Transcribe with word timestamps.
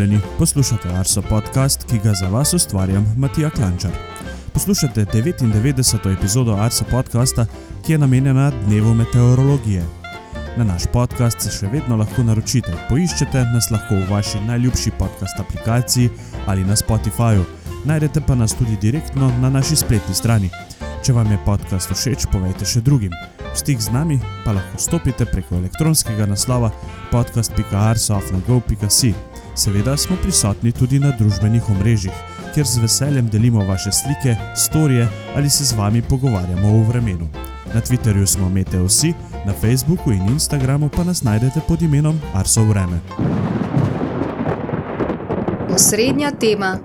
Pozdravljeni, 0.00 0.24
poslušate 0.38 0.88
Arso 0.88 1.22
podcast, 1.22 1.84
ki 1.90 1.98
ga 2.04 2.14
za 2.14 2.28
vas 2.28 2.54
ustvarjam 2.54 3.14
Matija 3.16 3.50
Klančar. 3.50 3.90
Poslušate 4.54 5.04
99. 5.04 6.18
epizodo 6.18 6.54
Arso 6.54 6.84
podcasta, 6.90 7.46
ki 7.86 7.92
je 7.92 7.98
namenjena 7.98 8.52
dnevu 8.66 8.94
meteorologije. 8.94 9.84
Na 10.56 10.64
naš 10.64 10.82
podcast 10.92 11.40
se 11.40 11.50
še 11.50 11.66
vedno 11.66 11.96
lahko 11.96 12.22
naročite. 12.22 12.72
Poiščete 12.88 13.44
nas 13.52 13.70
lahko 13.70 13.94
v 13.94 14.10
vaši 14.10 14.40
najljubši 14.46 14.90
podcast 14.98 15.40
aplikaciji 15.40 16.10
ali 16.46 16.64
na 16.64 16.76
Spotifyju. 16.76 17.44
Najdete 17.84 18.20
pa 18.20 18.34
nas 18.34 18.54
tudi 18.56 18.76
direktno 18.80 19.32
na 19.40 19.50
naši 19.50 19.76
spletni 19.76 20.14
strani. 20.14 20.50
Če 21.04 21.12
vam 21.12 21.32
je 21.32 21.38
podcast 21.44 21.92
všeč, 21.92 22.26
povejte 22.32 22.64
še 22.64 22.80
drugim. 22.80 23.12
V 23.52 23.58
stik 23.58 23.80
z 23.80 23.92
nami 23.92 24.20
pa 24.46 24.52
lahko 24.56 24.78
stopite 24.80 25.24
preko 25.28 25.56
elektronskega 25.60 26.26
naslova 26.26 26.70
podcast.arsofnago.si. 27.12 29.29
Seveda 29.60 29.96
smo 29.96 30.16
prisotni 30.22 30.72
tudi 30.72 30.98
na 30.98 31.10
družbenih 31.18 31.66
omrežjih, 31.70 32.12
kjer 32.54 32.66
z 32.66 32.80
veseljem 32.80 33.26
delimo 33.28 33.64
vaše 33.68 33.90
slike, 33.92 34.36
storije 34.56 35.08
ali 35.36 35.50
se 35.50 35.64
z 35.64 35.72
vami 35.76 36.02
pogovarjamo 36.02 36.68
o 36.68 36.84
vremenu. 36.88 37.28
Na 37.74 37.80
Twitterju 37.80 38.26
smo 38.26 38.48
Meteosi, 38.48 39.12
na 39.46 39.52
Facebooku 39.52 40.12
in 40.12 40.28
Instagramu 40.32 40.88
pa 40.88 41.04
nas 41.04 41.22
najdete 41.22 41.60
pod 41.68 41.82
imenom 41.82 42.20
Arso 42.34 42.64
Vreme. 42.64 43.00
Osrednja 45.74 46.30
tema. 46.30 46.78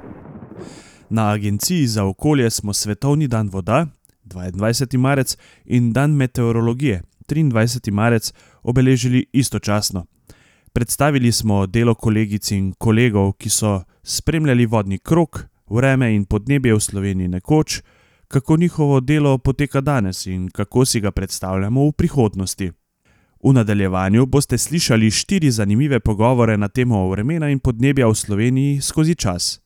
Na 1.10 1.32
Agenciji 1.32 1.88
za 1.88 2.04
okolje 2.04 2.50
smo 2.50 2.74
Svetovni 2.74 3.28
dan 3.28 3.50
voda 3.50 3.88
22. 4.26 4.98
marec 4.98 5.38
in 5.66 5.94
dan 5.94 6.12
meteorologije 6.12 7.02
23. 7.30 7.92
marec 7.92 8.34
obeležili 8.64 9.26
istočasno. 9.34 10.06
Predstavili 10.76 11.32
smo 11.32 11.66
delo 11.66 11.94
kolegic 11.96 12.52
in 12.52 12.74
kolegov, 12.78 13.30
ki 13.40 13.50
so 13.50 13.84
spremljali 14.04 14.66
vodni 14.66 14.98
krok, 15.00 15.46
vreme 15.72 16.10
in 16.16 16.26
podnebje 16.26 16.74
v 16.76 16.80
Sloveniji 16.80 17.28
nekoč, 17.28 17.82
kako 18.28 18.58
njihovo 18.58 19.00
delo 19.00 19.38
poteka 19.38 19.82
danes 19.82 20.26
in 20.26 20.50
kako 20.50 20.86
si 20.86 21.00
ga 21.00 21.12
predstavljamo 21.12 21.86
v 21.88 21.92
prihodnosti. 21.92 22.72
V 23.44 23.54
nadaljevanju 23.54 24.26
boste 24.26 24.58
slišali 24.58 25.12
štiri 25.12 25.52
zanimive 25.52 26.00
pogovore 26.00 26.58
na 26.58 26.68
temo 26.68 27.08
vremena 27.10 27.50
in 27.50 27.60
podnebja 27.60 28.08
v 28.08 28.16
Sloveniji 28.16 28.82
skozi 28.82 29.16
čas. 29.16 29.62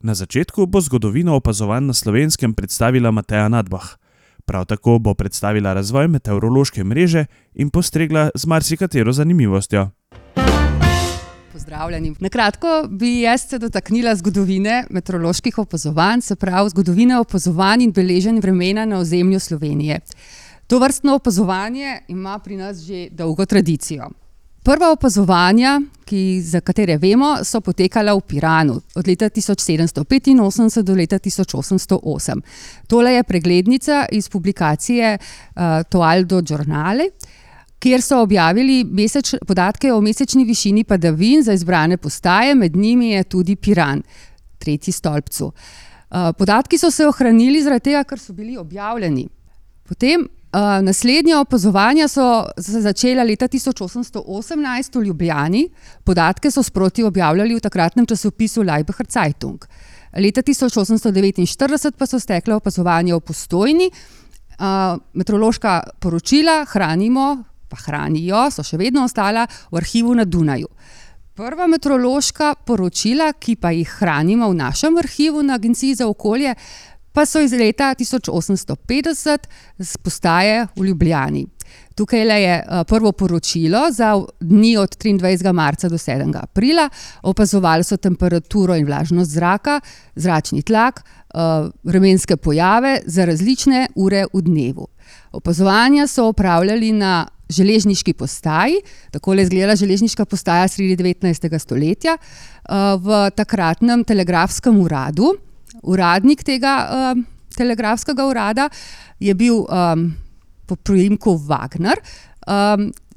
Na 0.00 0.14
začetku 0.14 0.66
bo 0.66 0.80
zgodovino 0.80 1.36
opazovanj 1.36 1.86
na 1.86 1.94
slovenskem 1.94 2.54
predstavila 2.54 3.10
Mateja 3.10 3.48
Nadbah. 3.48 3.94
Prav 4.44 4.64
tako 4.64 4.98
bo 4.98 5.14
predstavila 5.14 5.72
razvoj 5.74 6.08
meteorološke 6.08 6.84
mreže 6.84 7.26
in 7.54 7.70
postregla 7.70 8.30
z 8.34 8.46
marsikatero 8.46 9.12
zanimivostjo. 9.12 9.90
Pozdravljeni. 11.58 12.14
Na 12.20 12.28
kratko 12.28 12.68
bi 12.88 13.20
jaz 13.20 13.48
se 13.48 13.58
dotaknila 13.58 14.14
zgodovine 14.14 14.84
meteoroloških 14.90 15.58
opazovanj, 15.58 16.20
se 16.20 16.36
pravi 16.36 16.70
zgodovine 16.70 17.18
opazovanj 17.18 17.82
in 17.82 17.92
beleženja 17.92 18.40
vremena 18.40 18.84
na 18.84 18.98
ozemlju 18.98 19.40
Slovenije. 19.40 20.00
To 20.66 20.78
vrstno 20.78 21.14
opazovanje 21.14 21.98
ima 22.08 22.38
pri 22.38 22.56
nas 22.56 22.78
že 22.78 23.08
dolgo 23.10 23.46
tradicijo. 23.46 24.10
Prva 24.62 24.92
opazovanja, 24.92 25.80
ki, 26.04 26.40
za 26.42 26.60
katere 26.60 26.96
vemo, 26.96 27.38
so 27.44 27.60
potekala 27.60 28.14
v 28.14 28.20
Piranu 28.20 28.80
od 28.94 29.08
leta 29.08 29.30
1785 29.30 30.82
do 30.82 30.94
leta 30.94 31.18
1808. 31.18 32.40
Tole 32.86 33.12
je 33.12 33.22
preglednica 33.22 34.06
iz 34.12 34.28
publikacije 34.28 35.18
uh, 35.18 35.62
Toaldo 35.90 36.42
Giornale, 36.42 37.10
kjer 37.78 38.02
so 38.02 38.22
objavili 38.22 38.84
meseč, 38.84 39.34
podatke 39.46 39.92
o 39.92 40.00
mesečni 40.00 40.44
višini 40.44 40.84
padavin 40.84 41.42
za 41.42 41.52
izbrane 41.52 41.96
postaje, 41.96 42.54
med 42.54 42.76
njimi 42.76 43.10
je 43.10 43.24
tudi 43.24 43.56
Piran, 43.56 44.02
tretji 44.58 44.92
stolpcu. 44.92 45.52
Uh, 46.10 46.30
podatki 46.38 46.78
so 46.78 46.90
se 46.90 47.06
ohranili 47.06 47.62
zaradi 47.62 47.90
tega, 47.90 48.02
ker 48.04 48.18
so 48.18 48.32
bili 48.32 48.56
objavljeni. 48.56 49.28
Potem 49.88 50.28
Uh, 50.48 50.80
naslednja 50.80 51.42
opazovanja 51.42 52.06
so 52.08 52.46
se 52.56 52.80
začela 52.80 53.22
leta 53.22 53.44
1818 53.48 54.96
v 54.96 55.02
Ljubljani, 55.04 55.66
podatke 56.04 56.50
so 56.50 56.62
sproti 56.64 57.02
objavljali 57.04 57.54
v 57.54 57.60
takratnem 57.60 58.06
časopisu 58.06 58.62
Leibacher 58.64 59.06
Zeitung. 59.12 59.66
Leta 60.16 60.40
1849 60.40 61.92
pa 61.98 62.06
so 62.06 62.16
stekle 62.18 62.54
opazovanja 62.56 63.16
v 63.16 63.20
postojni, 63.20 63.90
uh, 63.92 64.96
meteorološka 65.12 65.82
poročila 66.00 66.64
hranimo, 66.72 67.44
pa 67.68 67.76
hranijo, 67.76 68.48
so 68.50 68.64
še 68.64 68.78
vedno 68.80 69.04
ostala 69.04 69.46
v 69.70 69.80
arhivu 69.82 70.14
na 70.14 70.24
Dunaju. 70.24 70.68
Prva 71.38 71.68
meteorološka 71.70 72.54
poročila, 72.66 73.30
ki 73.38 73.56
pa 73.62 73.70
jih 73.70 73.90
hranimo 74.00 74.48
v 74.50 74.58
našem 74.58 74.96
arhivu 74.98 75.42
na 75.46 75.54
Agenciji 75.54 75.94
za 75.94 76.08
okolje, 76.10 76.56
pa 77.12 77.26
so 77.26 77.40
iz 77.40 77.52
leta 77.52 77.92
1850 77.94 79.46
z 79.78 79.96
postaje 80.02 80.66
v 80.76 80.88
Ljubljani. 80.90 81.46
Tukaj 81.94 82.42
je 82.42 82.54
eh, 82.58 82.84
prvo 82.84 83.12
poročilo 83.12 83.78
za 83.92 84.22
dni 84.40 84.76
od 84.76 84.96
23. 84.98 85.52
marca 85.52 85.88
do 85.88 85.98
7. 85.98 86.36
aprila. 86.42 86.88
Opazovali 87.22 87.84
so 87.84 87.96
temperaturo 87.96 88.76
in 88.76 88.86
vlažnost 88.86 89.30
zraka, 89.30 89.80
zračni 90.14 90.62
tlak, 90.62 91.02
eh, 91.02 91.38
vremenske 91.82 92.36
pojave 92.36 93.00
za 93.06 93.24
različne 93.24 93.88
ure 93.94 94.24
v 94.32 94.42
dnevu. 94.42 94.86
Opazovanja 95.32 96.06
so 96.06 96.28
opravljali 96.28 96.92
na 96.92 97.26
železniški 97.48 98.12
postaji, 98.12 98.80
tako 99.10 99.34
je 99.34 99.42
izgledala 99.42 99.76
železniška 99.76 100.24
postaja 100.24 100.68
sredi 100.68 100.96
19. 100.96 101.58
stoletja, 101.58 102.18
eh, 102.18 102.74
v 103.00 103.30
takratnem 103.36 104.04
telegrafskem 104.04 104.80
uradu 104.80 105.34
uradnik 105.82 106.42
tega 106.46 106.74
uh, 106.88 107.20
telegrafskega 107.56 108.26
urada 108.26 108.68
je 109.20 109.34
bil 109.34 109.64
um, 109.66 110.08
po 110.66 110.76
priimku 110.76 111.34
Wagner. 111.48 111.98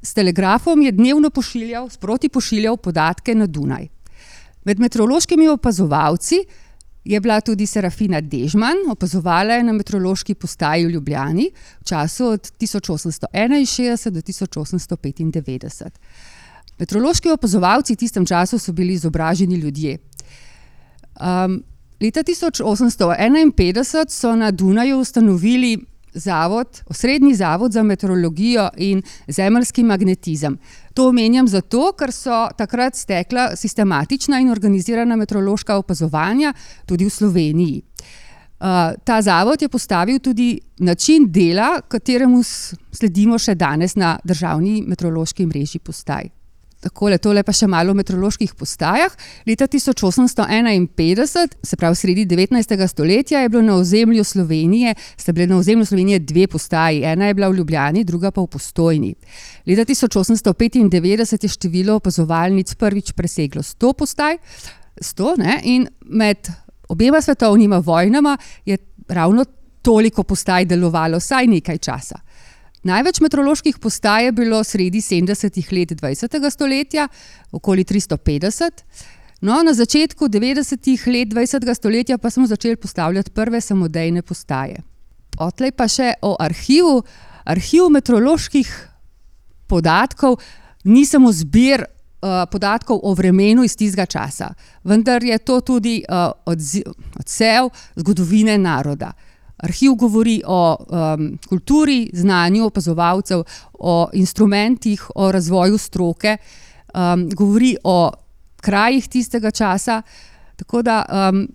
S 0.02 0.14
telegrafom 0.18 0.82
je 0.82 0.92
dnevno 0.92 1.30
pošiljal, 1.30 1.90
sproti 1.90 2.30
pošiljal 2.30 2.78
podatke 2.78 3.36
na 3.36 3.46
Dunaj. 3.48 3.86
Med 4.66 4.80
meteorološkimi 4.80 5.50
opazovalci 5.52 6.42
je 7.04 7.20
bila 7.20 7.42
tudi 7.42 7.66
Serafina 7.66 8.22
Dežman, 8.22 8.78
opazovala 8.92 9.54
je 9.54 9.64
na 9.64 9.74
meteorološki 9.74 10.36
postaji 10.36 10.86
v 10.86 10.90
Ljubljani 10.90 11.50
v 11.82 11.86
času 11.86 12.26
od 12.26 12.52
1861 12.62 14.10
do 14.10 14.22
1895. 14.22 15.90
Meteorološki 16.80 17.30
opazovalci 17.30 17.94
v 17.94 17.98
tistem 17.98 18.26
času 18.26 18.60
so 18.60 18.74
bili 18.74 18.94
izobraženi 18.94 19.56
ljudje. 19.56 19.98
Um, 21.22 21.64
Leta 22.02 22.24
1851 22.24 24.10
so 24.10 24.36
na 24.36 24.52
Dunaju 24.52 25.00
ustanovili 25.00 25.78
zavod, 26.14 26.82
osrednji 26.88 27.36
zavod 27.36 27.72
za 27.72 27.84
meteorologijo 27.84 28.70
in 28.78 29.02
zemeljski 29.28 29.84
magnetizem. 29.84 30.58
To 30.94 31.08
omenjam 31.10 31.48
zato, 31.48 31.92
ker 31.98 32.12
so 32.12 32.48
takrat 32.58 32.96
stekla 32.96 33.56
sistematična 33.56 34.40
in 34.40 34.50
organizirana 34.52 35.16
meteorološka 35.16 35.76
opazovanja 35.76 36.54
tudi 36.86 37.06
v 37.06 37.10
Sloveniji. 37.10 37.82
Uh, 38.62 38.68
ta 39.04 39.22
zavod 39.22 39.62
je 39.62 39.70
postavil 39.70 40.20
tudi 40.20 40.60
način 40.80 41.32
dela, 41.32 41.82
kateremu 41.88 42.44
sledimo 42.92 43.40
še 43.40 43.56
danes 43.56 43.96
na 43.96 44.20
državni 44.24 44.84
meteorološki 44.88 45.46
mreži 45.46 45.80
postaj. 45.80 46.41
Takole, 46.82 47.20
tole 47.22 47.44
pa 47.46 47.54
še 47.54 47.68
malo 47.70 47.94
o 47.94 47.98
meteoroloških 47.98 48.56
postajah. 48.58 49.14
Leta 49.46 49.68
1851, 49.70 51.54
se 51.62 51.78
pravi 51.78 52.00
sredi 52.00 52.26
19. 52.26 52.74
stoletja, 52.90 53.44
je 53.44 53.52
bilo 53.54 53.62
na 53.62 53.76
ozemlju 53.78 54.24
Slovenije, 54.26 54.96
sta 55.14 55.36
bile 55.38 55.46
na 55.52 55.60
ozemlju 55.62 55.86
Slovenije 55.86 56.24
dve 56.26 56.48
postaji. 56.50 57.04
Ena 57.06 57.30
je 57.30 57.38
bila 57.38 57.52
v 57.52 57.60
Ljubljani, 57.60 58.04
druga 58.04 58.32
pa 58.34 58.42
v 58.42 58.50
Postojni. 58.50 59.14
Leta 59.70 59.86
1895 59.86 61.46
je 61.46 61.54
število 61.54 62.00
opazovalnic 62.02 62.74
prvič 62.74 63.14
preseglo 63.14 63.62
100 63.62 63.94
postaj, 64.02 64.42
100, 64.98 65.38
ne? 65.38 65.60
in 65.70 65.86
med 66.10 66.50
obema 66.90 67.22
svetovnima 67.22 67.78
vojnama 67.78 68.38
je 68.66 68.78
ravno 69.08 69.46
toliko 69.82 70.24
postaj 70.24 70.66
delovalo 70.66 71.22
vsaj 71.22 71.48
nekaj 71.48 71.78
časa. 71.78 72.20
Največ 72.82 73.20
meteoroloških 73.22 73.78
postaj 73.78 74.26
je 74.26 74.32
bilo 74.32 74.64
sredi 74.66 75.02
70-ih 75.06 75.68
let 75.72 75.92
20. 76.02 76.50
stoletja, 76.50 77.08
okoli 77.52 77.84
350. 77.86 78.82
No, 79.42 79.62
na 79.64 79.74
začetku 79.74 80.26
90-ih 80.26 81.04
let 81.08 81.30
20. 81.30 81.74
stoletja 81.76 82.18
pa 82.18 82.30
smo 82.30 82.48
začeli 82.48 82.76
postavljati 82.76 83.32
prve 83.32 83.62
samodejne 83.62 84.22
postaje. 84.22 84.82
Potlej 85.38 85.72
pa 85.78 85.88
še 85.88 86.14
o 86.22 86.36
arhivu. 86.40 87.04
Arhiv 87.46 87.90
meteoroloških 87.90 88.70
podatkov 89.68 90.38
ni 90.84 91.06
samo 91.06 91.32
zbir 91.34 91.86
uh, 91.86 92.46
podatkov 92.52 93.00
o 93.04 93.14
vremenu 93.14 93.64
iz 93.66 93.74
tistega 93.78 94.06
časa, 94.06 94.54
vendar 94.84 95.24
je 95.24 95.38
to 95.38 95.62
tudi 95.62 96.04
uh, 96.06 96.30
odsev 96.46 97.70
zgodovine 97.96 98.58
naroda. 98.58 99.14
Arhiv 99.62 99.94
govori 99.96 100.42
o 100.46 100.76
um, 100.76 101.38
kulturi, 101.50 102.10
znanju 102.14 102.66
opazovalcev, 102.66 103.44
o 103.74 104.10
instrumentih, 104.14 105.04
o 105.16 105.32
razvoju 105.32 105.78
stroke, 105.78 106.38
um, 106.94 107.30
govori 107.30 107.76
o 107.84 108.12
krajih 108.62 109.08
tistega 109.08 109.52
časa. 109.52 110.02
Tako 110.56 110.82
da 110.82 111.04
um, 111.06 111.48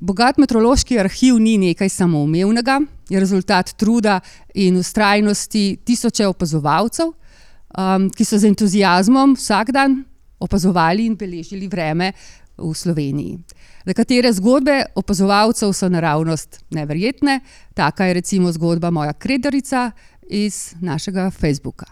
bogat 0.00 0.38
meteorološki 0.38 0.98
arhiv 0.98 1.38
ni 1.38 1.56
nekaj 1.58 1.88
samoumevnega, 1.88 2.80
je 3.08 3.20
rezultat 3.20 3.74
truda 3.78 4.20
in 4.54 4.76
ustrajnosti 4.76 5.76
tisoče 5.84 6.26
opazovalcev, 6.26 7.12
um, 7.78 8.08
ki 8.10 8.24
so 8.24 8.38
z 8.38 8.50
entuzijazmom 8.50 9.36
vsak 9.38 9.70
dan 9.70 10.00
opazovali 10.42 11.06
in 11.06 11.16
beležili 11.16 11.68
vreme 11.68 12.12
v 12.58 12.74
Sloveniji. 12.74 13.38
Nekatere 13.84 14.30
zgodbe 14.32 14.84
opazovalcev 14.94 15.72
so 15.74 15.88
naravnost 15.88 16.60
neverjetne, 16.70 17.40
taka 17.74 18.04
je 18.04 18.14
recimo 18.14 18.52
zgodba 18.52 18.90
moja 18.90 19.12
krederica 19.12 19.90
iz 20.28 20.74
našega 20.80 21.30
Facebooka. 21.30 21.86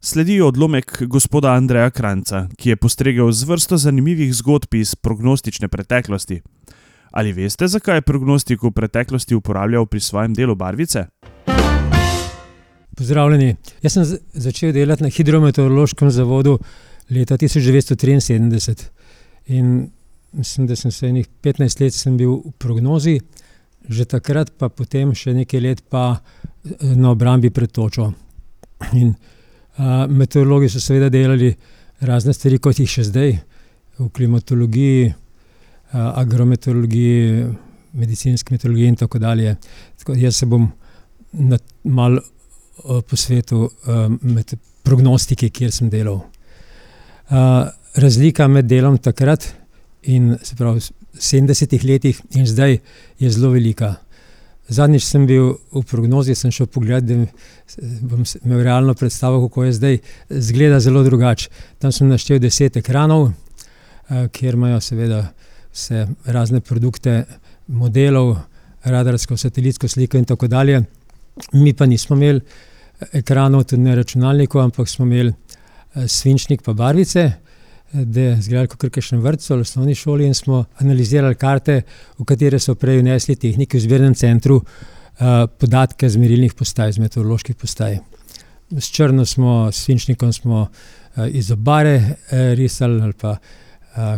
Sledi 0.00 0.40
odlomek 0.40 1.02
gospoda 1.02 1.50
Andreja 1.52 1.90
Kranca, 1.90 2.46
ki 2.56 2.68
je 2.70 2.76
postregel 2.76 3.32
z 3.32 3.44
vrsto 3.44 3.76
zanimivih 3.76 4.34
zgodb 4.34 4.74
iz 4.74 4.94
prognostične 4.94 5.68
preteklosti. 5.68 6.40
Ali 7.10 7.32
veste, 7.32 7.68
zakaj 7.68 7.96
je 7.96 8.06
prognostik 8.06 8.62
v 8.62 8.70
preteklosti 8.70 9.34
uporabljal 9.34 9.86
pri 9.86 10.00
svojem 10.00 10.34
delu 10.34 10.54
barvice? 10.54 11.04
Pozdravljeni. 12.96 13.56
Jaz 13.82 13.92
sem 13.92 14.04
začel 14.32 14.72
delati 14.72 15.02
na 15.02 15.10
hidrometeorološkem 15.10 16.10
zavodu 16.10 16.58
leta 17.10 17.36
1973 17.36 18.99
in 19.50 19.90
mislim, 20.32 20.66
da 20.66 20.76
sem 20.76 20.90
se 20.90 21.08
enih 21.08 21.28
15 21.42 21.80
let 21.80 22.16
bil 22.16 22.30
v 22.30 22.52
prognozi, 22.58 23.20
že 23.88 24.04
takrat 24.04 24.52
pa 24.58 24.68
potem 24.68 25.14
še 25.14 25.34
nekaj 25.34 25.60
let 25.60 25.82
pa 25.90 26.20
na 26.80 27.10
obrambi 27.10 27.50
pred 27.50 27.72
točo. 27.72 28.12
In, 28.92 29.14
a, 29.76 30.06
meteorologi 30.06 30.68
so 30.68 30.80
seveda 30.80 31.08
delali 31.08 31.50
razne 32.00 32.32
stvari, 32.32 32.58
kot 32.58 32.78
jih 32.78 32.90
še 32.90 33.08
zdaj, 33.10 33.32
v 33.98 34.08
klimatologiji, 34.16 35.10
a, 35.10 36.12
agrometeorologiji, 36.22 37.48
medicinski 37.92 38.54
meteorologiji 38.54 38.92
in 38.94 39.00
tako 39.00 39.18
dalje. 39.18 39.56
Tako, 39.98 40.14
jaz 40.20 40.36
se 40.36 40.46
bom 40.46 40.68
malo 41.84 42.22
po 43.08 43.16
svetu 43.16 43.66
med 44.22 44.54
prognostiki, 44.82 45.50
kjer 45.52 45.72
sem 45.74 45.90
delal. 45.92 46.22
A, 47.28 47.42
razlika 47.94 48.48
med 48.48 48.68
delom 48.70 48.98
takrat 48.98 49.54
in 50.02 50.36
pravi, 50.58 50.80
v 50.80 51.18
70-ih 51.18 51.84
letih 51.84 52.20
in 52.38 52.46
zdaj 52.46 52.78
je 53.18 53.30
zelo 53.30 53.50
velika. 53.50 53.96
Zadnjič 54.70 55.02
sem 55.02 55.24
bil 55.26 55.56
v 55.74 55.82
prognozi, 55.82 56.34
sem 56.38 56.52
šel 56.54 56.68
pogledat, 56.70 57.08
da 57.08 57.26
bom 58.06 58.22
imel 58.44 58.62
realno 58.62 58.94
predstavo, 58.94 59.40
kako 59.48 59.64
je 59.64 59.72
zdaj. 59.72 59.98
Zgleda 60.30 60.78
zelo 60.80 61.02
drugače. 61.02 61.48
Tam 61.78 61.92
sem 61.92 62.08
naštel 62.08 62.38
deset 62.38 62.76
ekranov, 62.78 63.32
kjer 64.32 64.54
imajo 64.54 64.78
seveda 64.80 65.24
vse 65.72 66.06
razne 66.24 66.60
produkte, 66.60 67.24
modelov, 67.66 68.36
radarsko, 68.84 69.36
satelitsko 69.36 69.88
sliko 69.88 70.18
in 70.18 70.24
tako 70.24 70.46
dalje. 70.46 70.84
Mi 71.52 71.74
pa 71.74 71.86
nismo 71.86 72.16
imeli 72.16 72.40
ekranov, 73.12 73.64
tudi 73.64 73.82
ne 73.82 73.96
računalnikov, 73.98 74.62
ampak 74.62 74.88
smo 74.88 75.06
imeli 75.06 75.34
svinčnik 76.06 76.62
pa 76.62 76.72
barvice, 76.72 77.32
da 77.92 78.20
je 78.20 78.36
izgledalo 78.38 78.70
kot 78.70 78.84
v 78.84 78.90
kakšnem 78.90 79.20
vrtcu 79.20 79.52
ali 79.52 79.66
osnovni 79.66 79.94
šoli, 79.94 80.26
in 80.26 80.34
smo 80.34 80.64
analizirali 80.78 81.34
karte, 81.34 81.82
v 82.18 82.24
katere 82.24 82.58
so 82.58 82.74
prej 82.74 83.00
vnesli 83.02 83.36
tehniki 83.36 83.78
v 83.78 83.84
zbirnem 83.86 84.14
centru 84.14 84.60
podatke 85.60 86.08
z 86.08 86.16
merilnih 86.16 86.54
postaj, 86.54 86.92
z 86.92 87.02
meteoroloških 87.02 87.56
postaj. 87.56 87.98
S 88.70 88.90
črno 88.94 89.26
smo, 89.26 89.72
s 89.72 89.84
svinčnikom 89.84 90.32
smo 90.32 90.68
iz 91.32 91.50
obare 91.50 92.14
risali 92.30 93.02
ali 93.02 93.12
pa 93.12 93.36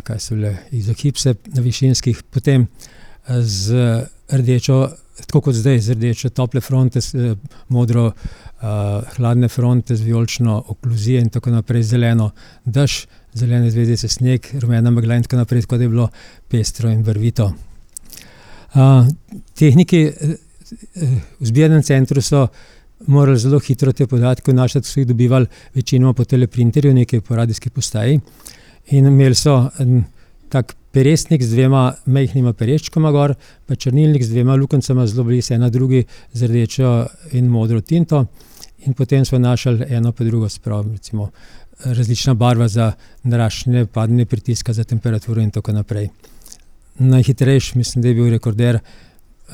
kaj 0.05 0.19
so 0.21 0.37
bile 0.37 0.57
izogibse 0.71 1.35
na 1.57 1.63
višinskih, 1.65 2.23
potem 2.31 2.67
z 3.41 4.05
rdečo, 4.29 4.77
tako 5.27 5.41
kot 5.49 5.57
zdaj, 5.57 5.81
z 5.81 5.97
rdečo 5.97 6.29
tople 6.29 6.61
fronte, 6.61 7.01
modro 7.69 8.11
hladne 9.17 9.49
fronte, 9.49 9.97
z 9.97 10.05
vijolično 10.05 10.65
okluzijo 10.69 11.21
in 11.21 11.31
tako 11.33 11.51
naprej, 11.51 11.83
zeleno 11.83 12.31
dež, 12.65 13.07
zelene 13.35 13.71
zvezdice 13.71 14.09
sneg, 14.09 14.47
rumena 14.61 14.91
megla 14.91 15.17
in 15.17 15.23
tako 15.23 15.37
naprej, 15.37 15.67
tako 15.67 15.77
da 15.77 15.85
je 15.85 15.89
bilo 15.89 16.09
pestro 16.49 16.91
in 16.91 17.03
barvito. 17.03 17.53
tehniki 19.55 20.11
v 21.41 21.47
zbirnem 21.47 21.83
centru 21.83 22.23
so 22.23 22.47
morali 23.07 23.39
zelo 23.39 23.59
hitro 23.61 23.93
te 23.93 24.07
podatke 24.07 24.53
vnašati, 24.53 24.89
so 24.89 25.01
jih 25.01 25.07
dobivali 25.07 25.47
večinoma 25.75 26.13
po 26.13 26.25
teleprinterju, 26.25 26.95
nekaj 26.95 27.21
po 27.21 27.37
radijski 27.37 27.71
postaji. 27.71 28.21
In 28.91 29.07
imeli 29.07 29.35
so 29.35 29.71
en 29.79 30.05
tak 30.49 30.75
peresnik 30.93 31.43
z 31.43 31.55
dvema 31.55 31.95
majhnima 32.07 32.53
pereščkoma 32.53 33.11
gor 33.13 33.35
pa 33.67 33.75
črnilnik 33.75 34.23
z 34.23 34.35
dvema 34.35 34.55
lukencema, 34.61 35.07
zelo 35.07 35.25
blizu 35.25 35.55
ena 35.55 35.71
drugi, 35.71 36.05
z 36.33 36.49
rdečo 36.49 37.07
in 37.33 37.49
modro 37.49 37.81
tinto. 37.81 38.27
In 38.87 38.95
potem 38.99 39.25
so 39.25 39.37
vnašali 39.37 39.87
eno 39.95 40.13
pa 40.13 40.25
drugo, 40.25 40.49
se 40.49 40.61
pravi 40.61 40.93
recimo 40.93 41.31
različna 41.85 42.35
barva 42.35 42.69
za 42.69 42.93
naraščanje 43.23 43.87
padanja 43.87 44.27
pritiska, 44.27 44.73
za 44.73 44.85
temperaturo 44.85 45.43
in 45.43 45.51
tako 45.51 45.73
naprej. 45.73 46.09
Najhitrejši, 46.99 47.79
mislim, 47.79 48.03
da 48.03 48.09
je 48.09 48.15
bil 48.15 48.31
rekorder 48.31 48.79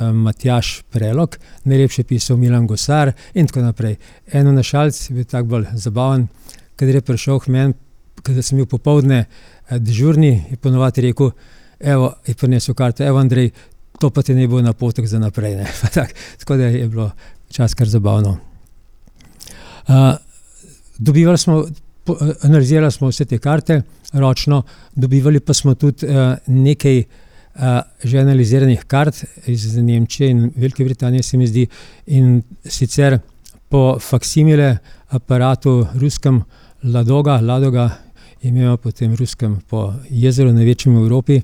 Matjaž 0.01 0.83
Prelog, 0.91 1.37
najlepše 1.65 2.05
pisal 2.05 2.37
Milan 2.37 2.67
Gosar 2.67 3.13
in 3.35 3.47
tako 3.47 3.61
naprej. 3.61 3.97
En 4.33 4.49
vnašalec 4.49 5.11
je 5.11 5.15
bil 5.15 5.25
tako 5.25 5.49
bolj 5.49 5.67
zabaven, 5.75 6.29
kadar 6.77 6.95
je 6.95 7.01
prišel 7.01 7.41
k 7.41 7.53
meni, 7.55 7.75
kadar 8.23 8.43
sem 8.43 8.59
bil 8.59 8.67
popoldne 8.67 9.25
dežurni, 9.71 10.45
je 10.51 10.57
ponavadi 10.57 11.09
rekel: 11.09 11.31
"Evo," 11.81 12.15
je 12.27 12.35
prinesel 12.35 12.75
karto, 12.75 13.05
"evo, 13.05 13.19
Andrej, 13.19 13.51
to 13.99 14.11
pa 14.11 14.23
ti 14.23 14.35
naj 14.35 14.49
bo 14.49 14.63
napotek 14.63 15.07
za 15.07 15.19
naprej, 15.19 15.57
ne." 15.57 15.67
Pa 15.83 15.89
tako. 15.89 16.57
Da 16.57 16.65
je 16.65 16.89
bilo 16.89 17.11
včasih 17.49 17.77
kar 17.77 17.89
zabavno. 17.89 18.39
dobivali 20.99 21.39
smo, 21.39 21.65
analizirali 22.43 22.93
smo 22.93 23.09
vse 23.09 23.25
te 23.25 23.39
karte 23.39 23.83
ročno, 24.13 24.63
dobivali 24.95 25.41
pa 25.41 25.55
smo 25.55 25.75
tudi 25.75 26.07
nekaj 26.47 27.03
že 28.05 28.21
analiziranih 28.21 28.85
kart 28.87 29.25
iz 29.47 29.77
Nemčije 29.77 30.31
in 30.31 30.53
Velike 30.57 30.85
Britanije, 30.85 31.23
se 31.23 31.37
mi 31.37 31.47
zdi. 31.47 31.67
In 32.07 32.43
sicer 32.65 33.19
po 33.69 33.99
faksimile 33.99 34.77
aparatu 35.09 35.87
ruskem 35.95 36.43
Ladoga, 36.83 37.41
Ladoga, 37.41 37.91
ime 38.43 38.77
po 38.77 38.93
tem 38.93 39.15
ruskem, 39.15 39.59
po 39.69 39.93
jezeru, 40.11 40.53
največjem 40.53 40.95
v 40.95 41.03
Evropi. 41.03 41.41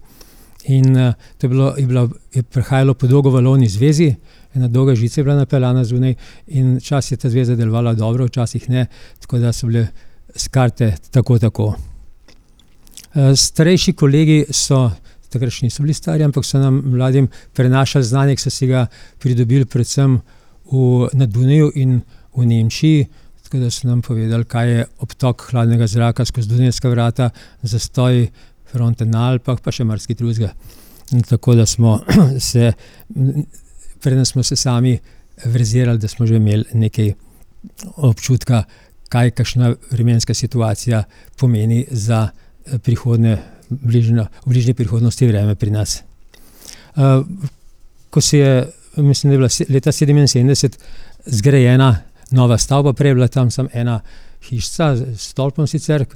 In 0.65 0.95
to 1.39 1.47
je 1.47 1.49
bilo, 1.49 1.75
je 1.77 1.87
bilo, 1.87 2.09
je 2.35 2.43
prihajalo 2.43 2.95
po 2.95 3.07
dolgovalovni 3.07 3.69
zvezi, 3.69 4.15
ena 4.55 4.69
dolga 4.69 4.95
žica 4.95 5.21
je 5.21 5.25
bila 5.25 5.37
napeljana 5.37 5.85
zunaj, 5.85 6.15
in 6.47 6.77
včasih 6.77 7.13
je 7.13 7.17
ta 7.17 7.29
zveza 7.29 7.57
delovala 7.57 7.95
dobro, 7.95 8.25
včasih 8.25 8.71
ne, 8.71 8.87
tako 9.21 9.39
da 9.39 9.53
so 9.53 9.67
bile 9.67 9.89
s 10.37 10.49
karte 10.49 10.95
tako, 11.11 11.39
tako. 11.39 11.75
starejši 13.37 13.93
kolegi 13.93 14.45
so, 14.51 14.89
takrat 15.31 15.55
še 15.55 15.69
niso 15.69 15.83
bili 15.83 15.95
stari, 15.95 16.25
ampak 16.27 16.47
so 16.47 16.59
nam 16.59 16.81
mladim 16.95 17.29
prenašali 17.55 18.05
znanje, 18.05 18.37
ki 18.37 18.43
so 18.43 18.51
si 18.51 18.67
ga 18.71 18.87
pridobili 19.23 19.67
predvsem 19.67 20.19
v, 20.73 21.11
na 21.15 21.27
Dunaju 21.27 21.71
in 21.75 22.01
v 22.35 22.47
Nemčiji. 22.51 23.07
Tako 23.45 23.63
da 23.63 23.71
so 23.71 23.89
nam 23.89 24.03
povedali, 24.03 24.45
kaj 24.45 24.71
je 24.71 24.87
obtok 25.05 25.47
hladnega 25.53 25.87
zraka 25.87 26.25
skozi 26.25 26.51
dunajska 26.51 26.91
vrata, 26.91 27.31
zastoj 27.63 28.27
fronte 28.73 29.07
na 29.07 29.29
Alpah 29.31 29.61
pa 29.63 29.71
še 29.71 29.87
marsikaj 29.87 30.19
drugega. 30.19 30.51
Tako 31.29 31.55
da 31.55 31.67
smo 31.67 32.01
se, 32.51 32.73
preden 34.03 34.27
smo 34.27 34.43
se 34.43 34.57
sami 34.57 34.97
verzirali, 35.45 35.99
da 35.99 36.09
smo 36.09 36.27
že 36.27 36.41
imeli 36.41 36.65
nekaj 36.75 37.13
občutka, 37.97 38.65
kaj 39.09 39.31
kakšna 39.31 39.75
vremenska 39.91 40.35
situacija 40.35 41.05
pomeni 41.37 41.85
za 41.91 42.29
prihodnje, 42.83 43.39
bližnjo, 43.69 44.27
v 44.47 44.49
bližnji 44.49 44.75
prihodnosti 44.75 45.27
vreme 45.27 45.55
pri 45.55 45.71
nas. 45.71 46.03
ko 48.11 48.21
se 48.21 48.39
je, 48.39 48.71
mislim, 48.97 49.31
da 49.31 49.35
je 49.35 49.39
bila 49.39 49.49
leta 49.69 49.93
sedeminsedemdeset 49.93 50.79
zgrajena 51.27 51.97
nova 52.31 52.59
stavba, 52.59 52.93
prej 52.93 53.11
je 53.11 53.15
bila 53.15 53.29
tam 53.29 53.51
samo 53.51 53.69
ena 53.73 54.01
hišica 54.49 54.97
s 54.97 55.31
stolpom 55.31 55.67
sicer, 55.67 56.07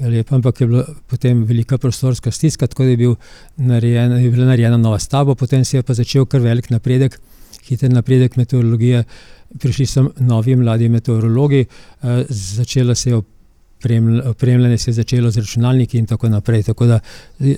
lepa, 0.00 0.36
ampak 0.36 0.60
je 0.60 0.66
bila 0.66 0.84
potem 1.08 1.44
velika 1.44 1.78
prostorska 1.78 2.30
stiska, 2.30 2.66
tako 2.66 2.84
da 2.84 2.90
je 2.90 2.96
bil 2.96 3.14
narejen, 3.56 4.12
je 4.12 4.30
bila 4.30 4.46
narejena 4.46 4.76
nova 4.76 4.98
stavba, 4.98 5.34
potem 5.34 5.64
se 5.64 5.76
je 5.76 5.82
pa 5.82 5.94
začel 5.94 6.26
kar 6.26 6.40
velik 6.40 6.70
napredek, 6.70 7.20
hiter 7.68 7.92
napredek 7.92 8.36
meteorologije. 8.36 9.04
Prišli 9.58 9.86
so 9.86 10.08
novi 10.18 10.56
mladi 10.56 10.88
meteorologi, 10.88 11.64
začelo 12.28 12.94
se 12.94 13.10
je 13.10 13.22
opremljanje 14.24 14.78
se 14.78 14.90
je 14.90 14.94
začelo 14.94 15.30
z 15.30 15.38
računalniki 15.38 15.98
in 15.98 16.06
tako 16.06 16.28
naprej, 16.28 16.62
tako 16.62 16.86
da 16.86 17.00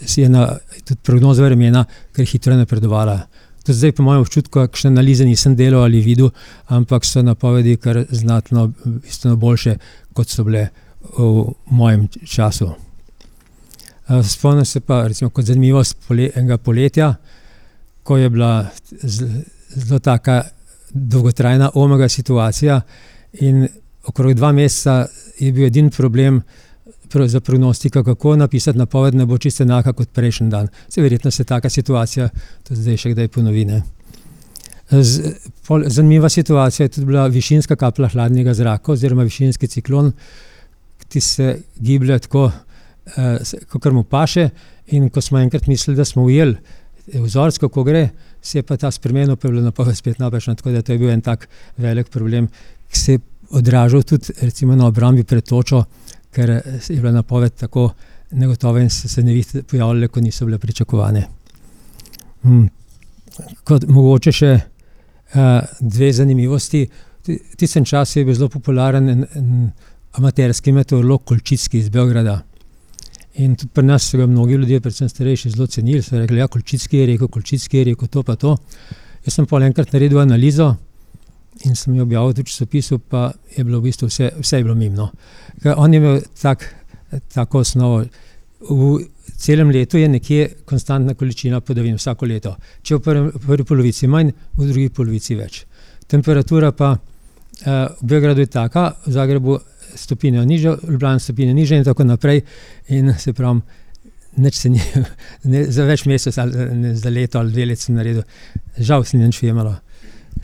si 0.06 0.22
ena 0.22 0.58
tudi 0.84 1.00
prognoza 1.02 1.44
vremena 1.44 1.84
kar 2.12 2.24
hitro 2.24 2.56
napredovala. 2.56 3.20
Tudi 3.64 3.78
zdaj 3.78 3.92
po 3.92 4.02
mojem 4.02 4.20
občutku 4.20 4.60
kakšne 4.60 4.90
analize 4.90 5.24
nisem 5.24 5.56
delal 5.56 5.84
ali 5.84 6.00
videl, 6.00 6.30
ampak 6.66 7.04
so 7.04 7.22
napovedi 7.22 7.76
kar 7.76 8.04
znatno, 8.10 8.72
bistveno 8.84 9.36
boljše, 9.36 9.76
kot 10.12 10.28
so 10.28 10.44
bile 10.44 10.68
v 11.18 11.44
mojem 11.70 12.08
času. 12.26 12.70
Spomnim 14.22 14.64
se 14.64 14.80
pa, 14.80 15.06
recimo, 15.08 15.30
kot 15.30 15.44
zanimivost 15.44 15.96
pole, 16.08 16.30
enega 16.34 16.58
poletja, 16.58 17.14
ko 18.02 18.16
je 18.16 18.30
bila 18.30 18.68
zelo 19.74 19.98
taka 19.98 20.42
dolgotrajna 20.90 21.70
omega 21.74 22.08
situacija 22.08 22.80
in 23.32 23.68
okrog 24.06 24.34
dva 24.34 24.52
meseca 24.52 25.06
je 25.38 25.52
bil 25.52 25.66
edini 25.66 25.90
problem 25.90 26.42
za 27.26 27.40
prognostika, 27.40 28.04
kako 28.04 28.36
napisati 28.36 28.78
napoved, 28.78 29.14
ne 29.14 29.26
bo 29.26 29.38
čisto 29.38 29.62
enaka 29.62 29.92
kot 29.92 30.08
prejšnji 30.12 30.50
dan. 30.50 30.68
Se 30.88 31.02
verjetno 31.02 31.30
se 31.30 31.44
taka 31.44 31.70
situacija 31.70 32.28
tudi 32.68 32.80
zdaj 32.80 32.96
še 32.96 33.12
kdaj 33.14 33.28
ponovi. 33.28 33.64
Ne? 33.64 33.82
Z, 34.90 35.32
pol, 35.66 35.86
zanimiva 35.86 36.28
situacija 36.28 36.84
je 36.84 36.88
tudi 36.88 37.06
bila 37.06 37.26
višinska 37.26 37.76
kaplja 37.76 38.08
hladnega 38.08 38.54
zraka 38.54 38.92
oziroma 38.92 39.22
višinski 39.22 39.68
ciklon, 39.68 40.12
ki 41.08 41.20
se 41.20 41.60
giblje 41.80 42.18
tako, 42.18 42.50
eh, 43.16 43.38
kot 43.68 43.92
mu 43.92 44.04
paše. 44.04 44.50
In 44.86 45.08
ko 45.10 45.20
smo 45.20 45.38
enkrat 45.38 45.66
mislili, 45.66 45.96
da 45.96 46.04
smo 46.04 46.22
ujeli 46.22 46.56
vzorec, 47.14 47.58
kako 47.58 47.84
gre, 47.84 48.08
se 48.46 48.58
je 48.58 48.62
pa 48.62 48.76
ta 48.76 48.90
spremenil, 48.90 49.36
pa 49.36 49.48
je 49.48 49.52
bilo 49.52 49.64
napoved 49.64 49.96
spet 49.96 50.18
napačno. 50.22 50.54
Tako 50.54 50.70
da 50.70 50.82
to 50.82 50.94
je 50.94 50.98
bil 50.98 51.10
en 51.10 51.20
tak 51.20 51.48
velik 51.76 52.10
problem, 52.14 52.48
ki 52.90 52.98
se 52.98 53.16
je 53.16 53.22
odražal 53.50 54.02
tudi 54.02 54.34
recimo, 54.42 54.76
na 54.76 54.86
obrambi 54.86 55.24
pred 55.24 55.44
točo, 55.44 55.84
ker 56.30 56.50
je 56.88 57.00
bila 57.00 57.12
napoved 57.12 57.54
tako 57.54 57.90
negotova 58.30 58.80
in 58.80 58.90
so 58.90 59.08
se 59.08 59.22
nevihte 59.22 59.62
pojavljale, 59.62 60.08
ko 60.08 60.20
niso 60.20 60.46
bile 60.46 60.58
pričakovane. 60.58 61.26
Hmm. 62.42 62.68
Kot 63.64 63.86
mogoče 63.88 64.32
še 64.32 64.52
uh, 64.56 65.76
dve 65.80 66.12
zanimivosti. 66.12 66.86
V 67.26 67.58
tistem 67.58 67.84
času 67.84 68.20
je 68.20 68.24
bil 68.24 68.36
zelo 68.38 68.48
popularen 68.48 69.08
en, 69.10 69.24
en 69.34 69.70
amaterski 70.18 70.72
meteorolog 70.72 71.24
Kolčitski 71.26 71.78
iz 71.78 71.88
Beograda. 71.90 72.40
In 73.36 73.54
tudi 73.54 73.72
pri 73.72 73.84
nas 73.84 74.06
so 74.08 74.18
ga 74.18 74.26
mnogi 74.26 74.54
ljudje, 74.54 74.80
predvsem 74.80 75.08
starejši, 75.08 75.50
zelo 75.50 75.66
cenili. 75.66 76.02
So 76.02 76.16
rekli, 76.18 76.38
ja, 76.38 76.46
je 76.46 76.48
Kolčitski 76.48 77.06
rekel, 77.06 77.28
Kolčitski 77.28 77.78
je 77.78 77.84
rekel 77.90 78.08
to, 78.08 78.22
pa 78.22 78.36
to. 78.36 78.56
Jaz 79.26 79.34
sem 79.34 79.46
pa 79.46 79.60
enkrat 79.66 79.92
naredil 79.92 80.20
analizo 80.22 80.74
in 81.64 81.76
sem 81.76 81.94
jo 81.96 82.04
objavil 82.04 82.32
v 82.32 82.44
časopisu, 82.44 82.98
pa 82.98 83.32
je 83.56 83.64
bilo 83.64 83.80
v 83.80 83.88
bistvu 83.88 84.08
vse, 84.08 84.30
vse 84.40 84.56
je 84.56 84.64
bilo 84.64 84.74
mimo. 84.74 85.10
On 85.76 85.92
je 85.92 86.00
imel 86.00 86.20
tak, 86.40 86.64
tako 87.34 87.64
osnovo. 87.64 88.04
V 88.60 89.00
celem 89.36 89.70
letu 89.70 89.98
je 89.98 90.08
nekje 90.08 90.48
konstantna 90.64 91.14
količina 91.14 91.60
padavin, 91.60 91.96
vsako 91.96 92.26
leto. 92.26 92.54
Če 92.82 92.96
v 92.96 93.00
prvi, 93.04 93.30
prvi 93.46 93.64
polovici 93.68 94.08
manj, 94.08 94.32
v 94.56 94.68
drugi 94.70 94.88
polovici 94.88 95.36
več. 95.36 95.64
Temperatura 96.08 96.72
pa 96.72 96.92
uh, 96.92 97.00
v 98.00 98.06
Beogradu 98.06 98.40
je 98.40 98.52
taka, 98.52 98.94
v 99.06 99.12
Zagrebu 99.12 99.58
stopinjo 99.96 100.44
niže, 100.44 100.76
v 100.82 100.94
Ljubljani 100.96 101.20
stopinjo 101.20 101.54
niže 101.54 101.80
in 101.80 101.84
tako 101.84 102.04
naprej. 102.04 102.42
In 102.88 103.14
se 103.18 103.32
pravi, 103.32 103.60
neč 104.36 104.60
se 104.60 104.70
ni, 104.70 104.80
ne, 105.52 105.64
za 105.72 105.84
več 105.88 106.06
mesecev, 106.06 106.52
za 106.94 107.10
leto 107.10 107.40
ali 107.40 107.52
dve 107.52 107.66
leti 107.72 107.88
sem 107.88 107.96
naredil, 107.96 108.22
žal 108.78 109.04
se 109.04 109.18
ni 109.18 109.26
nič 109.26 109.42
imelo. 109.42 109.76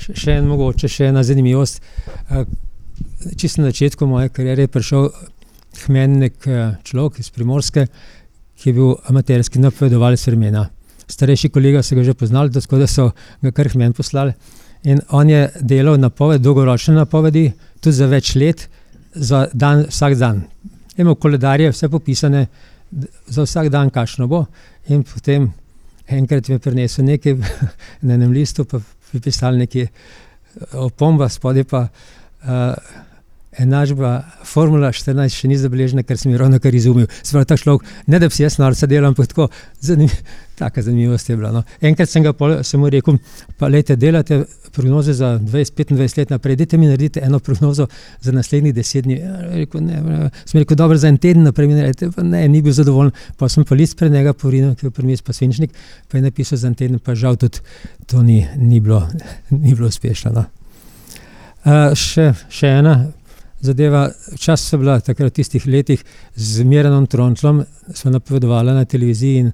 Še, 0.01 0.39
en 0.39 0.49
mogoče, 0.49 0.89
še 0.89 1.11
ena 1.13 1.23
zanimivost. 1.27 1.83
Uh, 2.31 2.47
čisto 3.37 3.63
na 3.63 3.71
začetku 3.71 4.07
moje 4.09 4.33
kariere 4.33 4.67
je 4.67 4.73
prišel 4.73 5.11
hmenjnik 5.87 6.47
človek 6.85 7.21
iz 7.21 7.31
Primorske, 7.31 7.87
ki 8.57 8.71
je 8.71 8.77
bil 8.77 8.95
amaterski 9.11 9.61
napovedovalec 9.61 10.27
vremena. 10.27 10.69
Starejši 11.09 11.51
kolega 11.53 11.83
so 11.83 11.97
ga 11.97 12.05
že 12.05 12.15
poznali, 12.15 12.53
tako 12.53 12.79
da 12.79 12.87
so 12.87 13.11
ga 13.43 13.53
kar 13.53 13.69
hmenj 13.73 13.97
poslali. 13.97 14.35
In 14.85 15.01
on 15.11 15.31
je 15.31 15.49
delal 15.61 15.99
napoved, 16.01 16.43
dolgoročne 16.43 16.95
napovedi, 16.95 17.53
tudi 17.81 17.97
za 17.97 18.07
več 18.11 18.35
let, 18.35 18.69
za 19.15 19.47
dan, 19.53 19.87
vsak 19.89 20.17
dan. 20.19 20.43
Imel 20.97 21.15
koledarje, 21.15 21.71
vse 21.73 21.89
popisane, 21.89 22.47
za 23.27 23.45
vsak 23.47 23.71
dan, 23.73 23.91
kakšno 23.91 24.29
bo. 24.29 24.45
In 24.89 25.05
potem 25.07 25.51
enkrat 26.07 26.49
mi 26.49 26.55
je 26.55 26.59
prinesel 26.59 27.05
nekaj 27.05 27.39
na 28.07 28.15
enem 28.15 28.33
listu, 28.33 28.65
pa 28.65 28.81
pripisal 29.11 29.57
nekaj 29.61 29.89
opomba, 30.73 31.29
spodaj 31.29 31.65
pa. 31.65 31.87
Uh, 32.43 33.11
enačba, 33.59 34.23
formula 34.49 34.89
14 34.93 35.37
še 35.37 35.49
ni 35.51 35.59
zabeležena, 35.61 36.03
ker 36.07 36.17
sem 36.17 36.33
jo 36.33 36.41
ravno 36.41 36.57
kar 36.63 36.75
izumil. 36.75 37.09
Sprav 37.21 37.45
ta 37.49 37.59
človek, 37.61 37.85
ne 38.09 38.21
da 38.21 38.29
bi 38.31 38.35
si 38.35 38.45
jaz 38.47 38.57
norca 38.61 38.89
delal, 38.89 39.11
ampak 39.13 39.29
tako, 39.29 39.49
zanim, 39.85 40.09
taka 40.61 40.83
zanimivost 40.83 41.29
je 41.29 41.37
bila. 41.37 41.51
No. 41.53 41.63
Enkrat 41.85 42.09
sem 42.09 42.25
ga 42.25 42.33
pol, 42.37 42.59
sem 42.65 42.81
mu 42.81 42.89
rekel, 42.93 43.19
pa 43.61 43.69
lejte, 43.69 43.99
delate 44.01 44.43
prognoze 44.73 45.13
za 45.19 45.35
20-25 45.37 46.19
let 46.23 46.33
naprej, 46.33 46.57
dajte 46.63 46.81
mi 46.81 46.89
narediti 46.89 47.21
eno 47.21 47.43
prognozo 47.45 47.89
za 48.25 48.33
naslednjih 48.33 48.75
deset 48.75 49.05
dni. 49.05 49.19
Ja, 49.21 49.37
rekel, 49.59 49.85
ne, 49.85 50.31
sem 50.49 50.63
rekel, 50.63 50.79
dobro, 50.81 50.97
za 50.97 51.13
en 51.13 51.21
teden 51.21 51.45
naprej 51.45 51.69
mi 51.69 51.77
naredite, 51.77 52.09
pa 52.17 52.25
ne, 52.25 52.47
ni 52.49 52.65
bil 52.65 52.73
zadovoljen. 52.73 53.13
Pa 53.37 53.53
sem 53.53 53.69
pa 53.69 53.77
list 53.77 53.99
pred 54.01 54.13
njega 54.13 54.33
porinil, 54.33 54.73
ki 54.81 54.89
je 54.89 54.97
primis 54.97 55.21
pa 55.21 55.37
svinčnik, 55.37 55.77
pa 56.09 56.19
je 56.19 56.25
napisal 56.25 56.61
za 56.63 56.73
en 56.73 56.79
teden, 56.79 57.03
pa 57.05 57.15
žal 57.19 57.37
tudi 57.37 57.61
to 58.09 58.25
ni, 58.25 58.41
ni, 58.57 58.81
bilo, 58.81 59.05
ni 59.65 59.75
bilo 59.75 59.93
uspešno. 59.93 60.33
No. 60.33 60.49
Uh, 61.63 61.93
še, 61.95 62.33
še 62.51 62.79
ena 62.81 62.97
zadeva. 63.63 64.11
Čas 64.39 64.67
so 64.67 64.79
bila 64.79 65.01
takrat 65.01 65.33
v 65.33 65.39
tistih 65.39 65.67
letih 65.67 66.03
z 66.35 66.67
Miranom 66.67 67.07
Trončlom, 67.07 67.65
smo 67.95 68.11
napovedovali 68.11 68.75
na 68.75 68.85
televiziji 68.85 69.47
in 69.47 69.53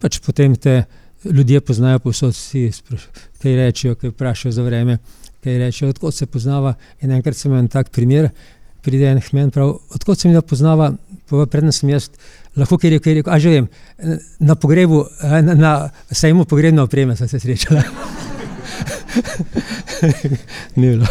pač 0.00 0.20
potem 0.20 0.56
te 0.56 0.84
ljudje 1.24 1.60
poznajo 1.60 1.98
povsod, 1.98 2.34
si 2.34 2.70
kaj 3.42 3.56
rečejo, 3.56 3.94
kaj 3.94 4.10
vprašajo 4.10 4.52
za 4.52 4.62
vreme, 4.62 4.98
kaj 5.44 5.58
rečejo, 5.58 5.90
odkot 5.94 6.14
se 6.14 6.26
poznava. 6.26 6.74
In 7.00 7.10
enkrat 7.10 7.36
sem 7.36 7.52
imel 7.52 7.68
tak 7.72 7.90
primer, 7.94 8.28
pride 8.82 9.10
en 9.10 9.20
hmen 9.32 9.50
prav, 9.50 9.78
odkot 9.94 10.18
se 10.18 10.28
mi 10.28 10.34
da 10.34 10.42
poznava, 10.42 10.92
pa 11.30 11.46
predtem 11.46 11.72
sem 11.72 11.94
jaz. 11.94 12.10
Lahko 12.56 12.78
je 12.82 12.90
rekel, 12.98 13.14
rekel, 13.14 13.32
a 13.32 13.38
že 13.38 13.48
vem, 13.48 13.68
na 14.40 14.54
pogrebu, 14.54 15.06
na, 15.22 15.54
na 15.54 15.90
sejmu 16.10 16.44
pogrebne 16.44 16.82
opreme 16.82 17.16
sem 17.16 17.28
se 17.28 17.40
srečala. 17.40 17.82
Ni 20.76 20.90
bilo. 20.90 21.06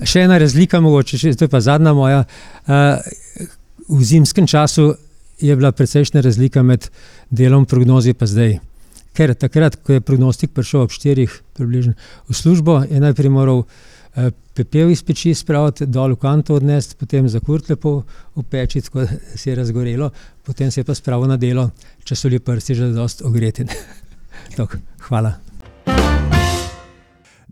Še 0.00 0.24
ena 0.24 0.38
razlika, 0.40 0.80
mogoče, 0.80 1.18
še, 1.20 1.34
to 1.36 1.46
je 1.46 1.52
pa 1.52 1.60
zadnja 1.64 1.92
moja. 1.96 2.24
Uh, 2.64 3.00
v 3.90 4.02
zimskem 4.06 4.46
času 4.48 4.94
je 5.40 5.56
bila 5.56 5.72
precejšnja 5.72 6.22
razlika 6.24 6.62
med 6.62 6.88
delom 7.30 7.66
prognozi 7.66 8.14
in 8.14 8.26
zdaj. 8.32 8.58
Ker 9.16 9.34
takrat, 9.34 9.76
ko 9.82 9.98
je 9.98 10.04
prognostik 10.04 10.54
prišel 10.54 10.86
ob 10.86 10.94
štirih, 10.94 11.32
približno 11.58 11.96
v 12.28 12.36
službo, 12.36 12.84
je 12.88 13.00
najprej 13.02 13.32
moral 13.34 13.64
uh, 13.64 14.30
pepel 14.54 14.90
iz 14.94 15.02
peči 15.02 15.34
spraviti, 15.34 15.86
dol 15.86 16.14
v 16.14 16.22
kanto 16.22 16.56
odnesti, 16.56 16.96
potem 16.96 17.28
zakurt 17.28 17.68
lepo 17.68 18.00
v 18.36 18.46
peči, 18.46 18.84
tako 18.86 19.04
da 19.04 19.20
se 19.36 19.50
je 19.50 19.58
razgorelo, 19.58 20.10
potem 20.46 20.70
se 20.70 20.80
je 20.80 20.84
pa 20.84 20.94
spravil 20.94 21.28
na 21.28 21.36
delo, 21.36 21.70
če 22.04 22.16
so 22.16 22.28
bili 22.28 22.40
prsti 22.40 22.74
že 22.74 22.92
dosti 22.96 23.24
ogreti. 23.24 23.68
Hvala. 25.08 26.29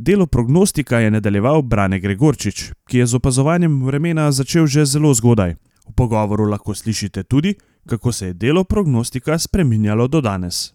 Delo 0.00 0.26
prognostika 0.26 0.98
je 0.98 1.10
nadaljeval 1.10 1.62
Brane 1.62 2.00
Gregorčič, 2.00 2.70
ki 2.88 2.98
je 2.98 3.06
z 3.06 3.14
opazovanjem 3.14 3.82
vremena 3.82 4.32
začel 4.32 4.66
že 4.66 4.84
zelo 4.86 5.10
zgodaj. 5.14 5.54
V 5.90 5.92
pogovoru 5.96 6.44
lahko 6.44 6.74
slišite 6.74 7.22
tudi, 7.22 7.54
kako 7.86 8.12
se 8.12 8.26
je 8.26 8.32
delo 8.32 8.64
prognostika 8.64 9.38
spremenjalo 9.38 10.08
do 10.08 10.20
danes. 10.20 10.72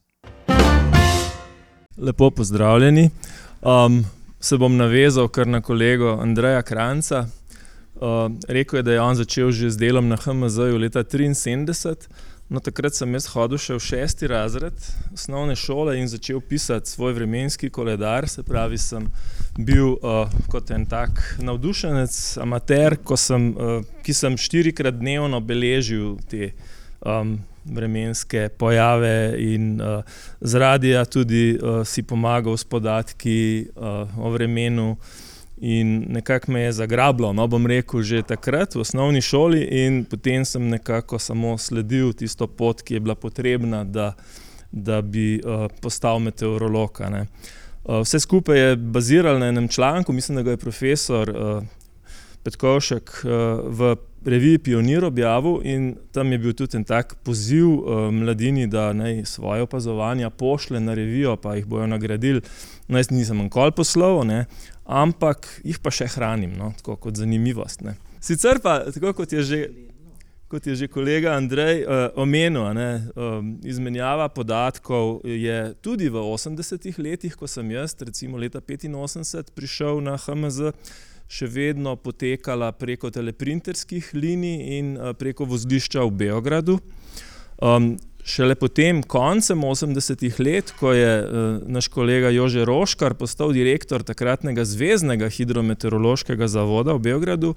Lepo 1.98 2.32
pozdravljeni. 2.32 3.10
Um, 3.62 4.04
se 4.40 4.58
bom 4.58 4.78
navezal 4.78 5.28
kar 5.28 5.48
na 5.48 5.62
kolego 5.62 6.18
Andreja 6.22 6.62
Kranca. 6.62 7.26
Uh, 7.96 8.32
rekel 8.48 8.80
je, 8.80 8.84
da 8.84 8.92
je 8.92 9.02
on 9.02 9.16
začel 9.16 9.52
že 9.52 9.70
z 9.70 9.78
delom 9.78 10.08
na 10.08 10.18
HMZ-ju 10.18 10.78
leta 10.78 11.04
1973. 11.04 11.96
No, 12.54 12.60
takrat 12.62 12.94
sem 12.94 13.10
jaz 13.18 13.26
hodil 13.34 13.58
še 13.58 13.74
v 13.74 13.82
šesti 13.82 14.28
razred 14.30 14.84
osnovne 15.10 15.56
šole 15.58 15.96
in 15.98 16.06
začel 16.06 16.38
pisati 16.38 16.92
svoj 16.92 17.16
vremenski 17.18 17.72
koledar. 17.74 18.28
Se 18.30 18.44
pravi, 18.46 18.78
sem 18.78 19.08
bil 19.58 19.96
uh, 19.96 20.30
kot 20.54 20.70
en 20.76 20.86
tak 20.86 21.18
navdušenec, 21.42 22.18
amater, 22.46 23.00
sem, 23.18 23.48
uh, 23.58 23.82
ki 24.06 24.14
sem 24.14 24.38
štirikrat 24.38 25.00
dnevno 25.02 25.42
beležil 25.42 26.20
te 26.30 26.52
um, 27.02 27.40
vremenske 27.66 28.52
pojave 28.62 29.34
in 29.42 29.82
uh, 29.82 30.06
z 30.38 30.62
radia 30.62 31.06
tudi 31.10 31.56
uh, 31.58 31.82
si 31.82 32.06
pomagal 32.06 32.54
s 32.54 32.70
podatki 32.70 33.40
uh, 33.74 34.06
o 34.22 34.30
vremenu. 34.30 34.92
In 35.66 36.06
nekako 36.10 36.52
me 36.52 36.62
je 36.62 36.72
zagrabilo, 36.72 37.30
no 37.34 37.48
bom 37.48 37.64
rekel, 37.68 38.02
že 38.04 38.20
takrat 38.28 38.76
v 38.76 38.82
osnovni 38.84 39.22
šoli, 39.24 39.62
in 39.64 40.02
potem 40.04 40.44
sem 40.46 40.66
nekako 40.68 41.20
samo 41.20 41.56
sledil 41.58 42.12
tisto 42.12 42.50
pot, 42.52 42.82
ki 42.84 42.98
je 42.98 43.00
bila 43.00 43.16
potrebna, 43.16 43.86
da, 43.88 44.10
da 44.72 45.00
bi 45.02 45.40
uh, 45.40 45.70
postal 45.82 46.20
meteorolog. 46.20 47.00
Uh, 47.00 48.02
vse 48.04 48.20
skupaj 48.20 48.60
je 48.60 48.76
baziralo 48.76 49.40
na 49.40 49.54
enem 49.56 49.68
članku, 49.68 50.12
mislim, 50.14 50.36
da 50.36 50.44
ga 50.44 50.52
je 50.52 50.58
profesor 50.58 51.32
uh, 51.32 51.64
Petkovšek 52.44 53.24
uh, 53.24 53.32
v 53.64 53.96
reviji 54.26 54.60
Pionir 54.60 55.06
objavil, 55.06 55.60
in 55.64 55.96
tam 56.12 56.32
je 56.32 56.38
bil 56.40 56.54
tudi 56.54 56.78
en 56.78 56.84
tak 56.84 57.16
poziv 57.24 57.68
uh, 57.68 58.08
mladini, 58.12 58.68
da 58.68 58.94
naj 58.94 59.26
svoje 59.26 59.62
opazovanja 59.62 60.30
pošle 60.30 60.80
na 60.80 60.94
revijo, 60.94 61.36
pa 61.36 61.56
jih 61.56 61.66
bojo 61.66 61.88
nagradili. 61.88 62.42
No, 62.88 62.98
jaz 62.98 63.12
nisem 63.12 63.38
nikoli 63.38 63.72
poslal, 63.72 64.24
ampak 64.86 65.48
jih 65.64 65.80
pa 65.80 65.92
še 65.92 66.08
hranim, 66.16 66.56
no, 66.58 66.74
tako 66.78 66.98
kot 67.08 67.20
zanimivost. 67.20 67.84
Ne. 67.84 67.96
Sicer 68.24 68.60
pa, 68.64 68.84
tako 68.92 69.14
kot 69.24 69.34
je 69.34 69.44
že. 69.44 69.64
kot 70.54 70.68
je 70.70 70.76
že 70.76 70.88
kolega 70.88 71.32
Andrej 71.34 71.82
uh, 71.82 72.14
omenil, 72.14 72.68
ne, 72.78 73.10
um, 73.18 73.56
izmenjava 73.66 74.28
podatkov 74.30 75.26
je 75.26 75.74
tudi 75.82 76.10
v 76.14 76.22
80-ih 76.22 77.00
letih, 77.02 77.34
ko 77.34 77.50
sem 77.50 77.72
jaz, 77.74 77.98
recimo 77.98 78.38
leta 78.38 78.62
85, 78.62 79.50
prišel 79.58 80.06
na 80.06 80.14
HMZ, 80.14 80.78
še 81.34 81.50
vedno 81.50 81.96
potekala 81.98 82.72
preko 82.78 83.10
teleprinterskih 83.14 84.12
linij 84.14 84.66
in 84.78 84.96
uh, 84.98 85.14
preko 85.18 85.48
vozlišča 85.50 86.06
v 86.06 86.18
Beogradu. 86.26 86.80
Um, 87.58 87.96
Šele 88.24 88.56
potem, 88.56 89.02
koncem 89.04 89.66
80-ih 89.68 90.38
let, 90.40 90.70
ko 90.80 90.94
je 90.96 91.10
uh, 91.20 91.58
naš 91.68 91.90
kolega 91.92 92.30
Jože 92.32 92.64
Roškar 92.64 93.18
postal 93.20 93.52
direktor 93.52 94.06
takratnega 94.08 94.64
Zvezdnega 94.64 95.28
hidrometeorološkega 95.28 96.48
zavoda 96.48 96.96
v 96.96 97.04
Beogradu, 97.10 97.52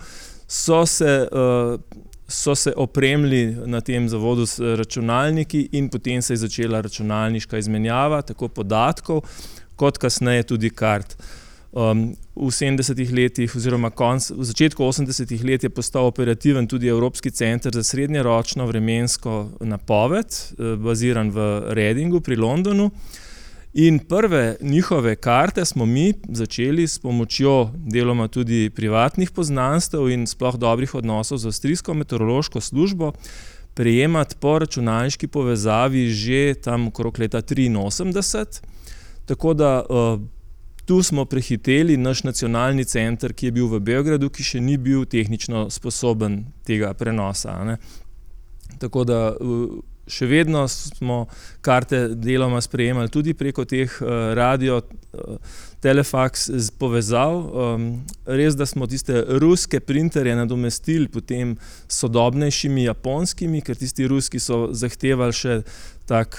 so 0.51 0.83
se, 0.91 1.13
uh, 1.31 1.79
so 2.27 2.57
se 2.59 2.75
opremili 2.75 3.55
na 3.71 3.79
tem 3.81 4.09
zavodu 4.11 4.47
s 4.47 4.59
računalniki 4.59 5.69
in 5.79 5.87
potem 5.93 6.23
se 6.23 6.35
je 6.35 6.43
začela 6.49 6.83
računalniška 6.83 7.63
izmenjava, 7.63 8.25
tako 8.27 8.49
podatkov, 8.49 9.23
kot 9.79 10.03
kasneje 10.03 10.49
tudi 10.51 10.75
kart. 10.75 11.15
Um, 11.77 12.15
v 12.33 12.49
70-ih 12.49 13.11
letih, 13.13 13.53
oziroma 13.53 13.91
konc, 13.93 14.31
v 14.33 14.45
začetku 14.49 14.81
80-ih 14.81 15.43
let, 15.45 15.61
je 15.61 15.69
postal 15.69 16.09
operativen 16.09 16.65
tudi 16.65 16.89
Evropski 16.89 17.29
center 17.29 17.69
za 17.69 17.83
srednjeročno 17.85 18.65
vremensko 18.65 19.61
napoved, 19.61 20.25
eh, 20.33 20.77
baziran 20.81 21.29
v 21.29 21.69
Redingu 21.77 22.21
pri 22.21 22.37
Londonu. 22.37 22.91
In 23.75 23.99
prve 23.99 24.57
njihove 24.61 25.17
karte 25.17 25.65
smo 25.65 25.85
mi 25.87 26.15
začeli 26.29 26.89
s 26.89 26.99
pomočjo 26.99 27.71
deloma 27.77 28.29
tudi 28.29 28.71
privatnih 28.71 29.31
poznanstev 29.31 30.09
in 30.09 30.25
sploh 30.27 30.57
dobrih 30.57 30.95
odnosov 30.95 31.39
z 31.39 31.47
avstrijsko 31.47 31.95
meteorološko 31.95 32.61
službo 32.61 33.13
prejemati 33.75 34.37
po 34.41 34.59
računalniški 34.59 35.29
povezavi 35.29 36.09
že 36.09 36.55
tam 36.55 36.89
okrog 36.89 37.19
leta 37.19 37.43
83. 37.43 38.65
Tako 39.27 39.55
da 39.55 39.85
uh, 39.85 40.21
Tu 40.87 41.03
smo 41.03 41.25
prehiteli 41.25 41.97
naš 41.97 42.23
nacionalni 42.23 42.85
center, 42.85 43.33
ki 43.35 43.49
je 43.49 43.53
bil 43.59 43.67
v 43.67 43.81
Beogradu, 43.83 44.31
ki 44.31 44.45
še 44.47 44.61
ni 44.63 44.77
bil 44.79 45.03
tehnično 45.05 45.67
sposoben 45.75 46.45
tega 46.67 46.93
prenosa. 46.95 47.59
Ne. 47.67 47.77
Tako 48.79 49.03
da 49.09 49.21
še 50.07 50.27
vedno 50.31 50.63
smo 50.71 51.25
karte 51.67 52.15
deloma 52.15 52.61
sprejemali 52.63 53.11
tudi 53.11 53.35
preko 53.35 53.65
teh 53.67 53.91
radio, 54.39 54.81
telefaks 55.83 56.49
povezav. 56.79 57.41
Res, 58.27 58.57
da 58.59 58.67
smo 58.67 58.87
tiste 58.91 59.25
ruske 59.43 59.81
printerje 59.81 60.37
nadomestili 60.39 61.11
potem 61.13 61.57
sodobnejšimi 61.91 62.87
japonskimi, 62.87 63.63
ker 63.67 63.79
tisti 63.79 64.07
ruski 64.07 64.41
so 64.43 64.69
zahtevali 64.73 65.37
še 65.37 65.61
tak 66.07 66.39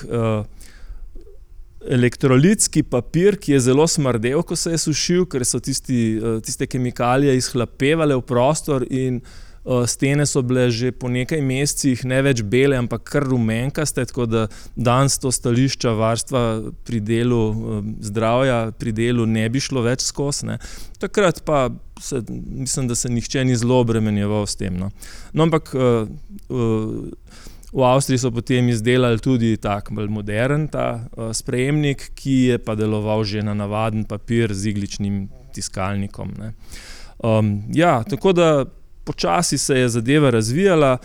elektrolitski 1.85 2.83
papir, 2.83 3.37
ki 3.37 3.53
je 3.53 3.59
zelo 3.69 3.87
smrdel, 3.87 4.41
ko 4.43 4.55
se 4.55 4.73
je 4.73 4.79
sušil, 4.81 5.25
ker 5.29 5.45
so 5.45 5.59
tisti, 5.59 6.17
eh, 6.17 6.39
tiste 6.45 6.67
kemikalije 6.67 7.37
izhlapevale 7.37 8.15
v 8.17 8.25
prostor 8.25 8.85
in 8.89 9.21
uh, 9.67 9.85
stene 9.85 10.25
so 10.25 10.41
bile 10.41 10.69
že 10.71 10.91
po 10.91 11.09
nekaj 11.11 11.41
mesecih 11.43 12.05
ne 12.07 12.21
več 12.23 12.41
bele, 12.41 12.77
ampak 12.79 13.03
kar 13.11 13.27
rumenkaste, 13.27 14.05
tako 14.09 14.25
da 14.25 14.45
danes 14.75 15.17
to 15.19 15.31
stališča 15.31 15.91
varstva 15.97 16.43
pri 16.87 17.01
delu, 17.03 17.41
uh, 17.51 17.81
zdravja 18.01 18.71
pri 18.79 18.95
delu 18.95 19.25
ne 19.25 19.47
bi 19.49 19.59
šlo 19.59 19.83
več 19.85 20.07
skozi. 20.07 20.57
Takrat 20.99 21.43
pa 21.45 21.67
se, 22.01 22.21
mislim, 22.29 22.87
da 22.87 22.95
se 22.95 23.09
nihče 23.09 23.43
ni 23.45 23.55
zelo 23.57 23.79
obremenjeval 23.83 24.47
s 24.47 24.55
tem. 24.55 24.77
No, 24.77 24.89
no 25.33 25.47
ampak 25.47 25.73
uh, 25.75 26.07
uh, 26.49 27.45
V 27.77 27.83
Avstriji 27.85 28.17
so 28.17 28.31
potem 28.33 28.69
izdelali 28.69 29.19
tudi 29.21 29.51
tako 29.61 29.93
bolj 29.99 30.07
modern 30.09 30.65
ta, 30.67 30.87
uh, 31.13 31.29
sprejemnik, 31.29 32.07
ki 32.17 32.37
je 32.49 32.57
pa 32.57 32.73
deloval 32.75 33.21
že 33.23 33.43
na 33.45 33.53
navaden 33.53 34.01
papir 34.03 34.49
z 34.53 34.71
igličnim 34.71 35.27
tiskalnikom. 35.53 36.33
Um, 37.21 37.61
ja, 37.73 38.01
tako 38.03 38.33
da 38.33 38.65
počasi 39.05 39.57
se 39.57 39.77
je 39.77 39.89
zadeva 39.89 40.29
razvijala. 40.29 40.97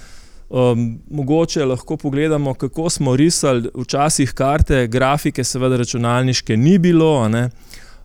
Um, 0.48 1.00
mogoče 1.10 1.64
lahko 1.64 1.96
pogledamo, 1.96 2.54
kako 2.54 2.90
smo 2.90 3.16
risali 3.16 3.68
včasih 3.74 4.32
karte, 4.32 4.86
grafike, 4.86 5.44
seveda 5.44 5.76
računalniške 5.76 6.56
ni 6.56 6.78
bilo. 6.78 7.28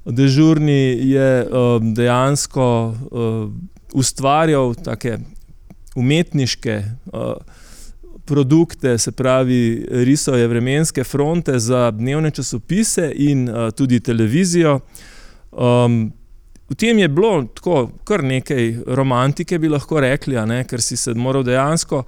Dežurni 0.05 0.99
je 1.07 1.47
um, 1.47 1.93
dejansko 1.93 2.95
uh, 3.11 3.51
ustvarjal 3.93 4.75
take 4.75 5.17
umetniške. 5.95 6.83
Uh, 7.13 7.33
produkte, 8.27 8.97
se 8.97 9.11
pravi, 9.11 9.85
risuje 9.89 10.47
vremenske 10.47 11.03
fronte 11.03 11.59
za 11.59 11.91
dnevne 11.91 12.31
časopise 12.31 13.11
in 13.15 13.49
uh, 13.49 13.71
tudi 13.71 13.99
televizijo. 13.99 14.79
Um, 15.51 16.11
v 16.69 16.75
tem 16.75 16.99
je 16.99 17.07
bilo 17.07 17.45
tako, 17.55 17.87
kar 18.03 18.23
nekaj 18.23 18.73
romantike, 18.87 19.59
bi 19.59 19.71
lahko 19.71 20.01
rekli, 20.03 20.35
ne, 20.45 20.63
ker 20.67 20.83
si 20.83 20.97
se 20.97 21.13
moral 21.15 21.47
dejansko 21.47 22.03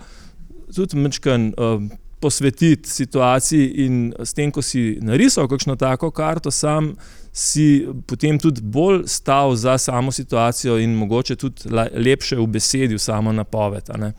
tudi 0.76 1.00
mečkan. 1.00 1.54
Uh, 1.58 1.90
Posvetiti 2.20 2.90
situaciji, 2.92 3.68
in 3.86 3.94
s 4.20 4.34
tem, 4.36 4.50
ko 4.52 4.60
si 4.60 4.98
narisal 5.00 5.46
kakšno 5.48 5.78
tako 5.80 6.10
karto, 6.12 6.52
sam 6.52 6.90
si 7.32 7.86
potem 8.08 8.36
tudi 8.36 8.60
bolj 8.60 9.06
stal 9.08 9.56
za 9.56 9.78
samo 9.80 10.12
situacijo 10.12 10.76
in 10.84 10.98
mogoče 11.00 11.38
tudi 11.40 11.72
lepše 11.96 12.36
v 12.36 12.48
besedi, 12.52 13.00
v 13.00 13.00
samo 13.00 13.32
napoved. 13.32 13.88
Uh, 13.88 14.12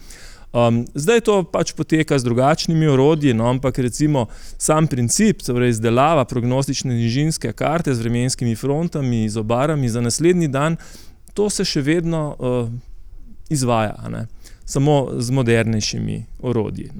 Um, 0.53 0.83
zdaj 0.95 1.21
to 1.21 1.35
pač 1.47 1.71
poteka 1.79 2.19
z 2.19 2.27
drugačnimi 2.27 2.89
orodji, 2.91 3.35
no, 3.35 3.47
ampak 3.47 3.79
recimo 3.79 4.27
sam 4.59 4.89
princip, 4.91 5.45
torej 5.47 5.77
izdelava 5.77 6.25
prognostične 6.27 6.95
nižinske 6.95 7.53
karte 7.55 7.95
z 7.95 8.03
vremenskimi 8.03 8.57
frontami, 8.59 9.29
z 9.31 9.39
obarami 9.39 9.89
za 9.89 10.03
naslednji 10.03 10.49
dan, 10.51 10.77
to 11.35 11.47
se 11.51 11.65
še 11.65 11.85
vedno 11.87 12.23
uh, 12.35 12.67
izvaja, 13.51 13.95
ne, 14.11 14.27
samo 14.67 15.23
z 15.23 15.31
modernejšimi 15.31 16.25
orodji. 16.43 16.91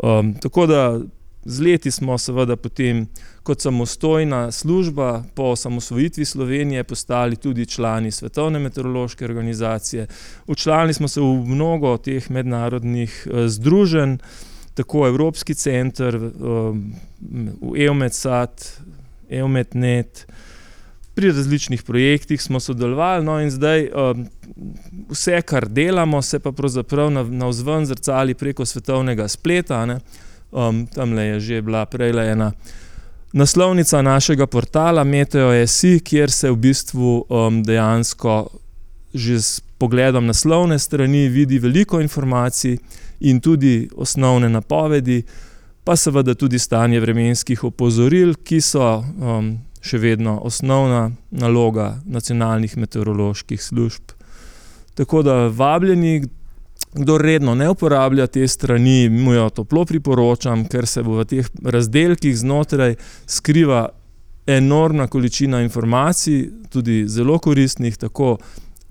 Um, 0.00 0.32
tako 0.40 0.66
da 0.66 1.00
z 1.44 1.60
leti 1.60 1.90
smo 1.90 2.18
seveda 2.18 2.56
potem 2.56 3.06
kot 3.42 3.60
samostojna 3.60 4.52
služba 4.52 5.24
po 5.34 5.42
osamosvojitvi 5.42 6.24
Slovenije 6.24 6.84
postali 6.84 7.36
tudi 7.36 7.66
člani 7.66 8.10
Svetovne 8.10 8.58
meteorološke 8.58 9.24
organizacije. 9.24 10.06
Učlani 10.46 10.92
smo 10.92 11.08
se 11.08 11.20
v 11.20 11.44
mnogo 11.46 11.96
teh 11.96 12.30
mednarodnih 12.30 13.26
uh, 13.26 13.46
združenj, 13.46 14.16
tako 14.74 15.06
Evropski 15.06 15.54
center, 15.54 16.16
um, 16.16 16.94
EOMETSAT, 17.76 18.80
EOMETNET, 19.30 20.26
pri 21.14 21.32
različnih 21.32 21.82
projektih 21.82 22.42
smo 22.42 22.60
sodelovali, 22.60 23.24
no 23.24 23.40
in 23.40 23.50
zdaj 23.50 23.88
um, 23.90 24.26
vse, 25.10 25.42
kar 25.42 25.68
delamo, 25.68 26.22
se 26.22 26.38
pa 26.38 26.52
pravzaprav 26.52 27.10
na, 27.10 27.22
na 27.22 27.46
vzven 27.46 27.86
zrcali 27.86 28.34
preko 28.34 28.64
svetovnega 28.64 29.28
spleta. 29.28 29.86
Ne? 29.86 30.00
Um, 30.52 30.86
tam 30.86 31.18
je 31.18 31.40
že 31.40 31.62
bila 31.62 31.86
prej 31.86 32.12
ena 32.12 32.52
naslovnica 33.32 34.02
našega 34.02 34.46
portala 34.46 35.04
Meteo.si, 35.04 36.00
kjer 36.00 36.30
se 36.30 36.50
v 36.50 36.56
bistvu 36.56 37.24
um, 37.28 37.62
dejansko 37.64 38.50
že 39.14 39.40
s 39.40 39.60
pogledom 39.78 40.26
naslovne 40.26 40.78
strani 40.78 41.28
vidi 41.28 41.58
veliko 41.58 42.00
informacij 42.00 42.78
in 43.20 43.40
tudi 43.40 43.88
osnovne 43.96 44.48
napovedi, 44.48 45.22
pa 45.84 45.96
seveda 45.96 46.34
tudi 46.34 46.58
stanje 46.58 47.00
vremenskih 47.00 47.64
opozoril, 47.64 48.34
ki 48.44 48.60
so 48.60 49.02
um, 49.02 49.58
še 49.82 49.98
vedno 49.98 50.38
osnovna 50.46 51.10
naloga 51.30 51.98
nacionalnih 52.04 52.76
meteoroloških 52.76 53.62
služb. 53.62 54.14
Tako 54.94 55.22
da 55.22 55.48
vabljeni, 55.48 56.22
Kdo 56.92 57.18
redno 57.18 57.54
ne 57.54 57.70
uporablja 57.70 58.26
te 58.26 58.48
strani, 58.48 59.08
mu 59.08 59.32
jo 59.32 59.48
toplo 59.50 59.84
priporočam, 59.88 60.66
ker 60.68 60.86
se 60.86 61.02
v 61.02 61.24
teh 61.24 61.48
razdelkih 61.64 62.36
znotraj 62.36 62.98
skriva 63.26 63.88
enormna 64.46 65.06
količina 65.06 65.62
informacij, 65.64 66.50
tudi 66.68 67.04
zelo 67.08 67.38
koristnih, 67.38 67.96
tako 67.96 68.36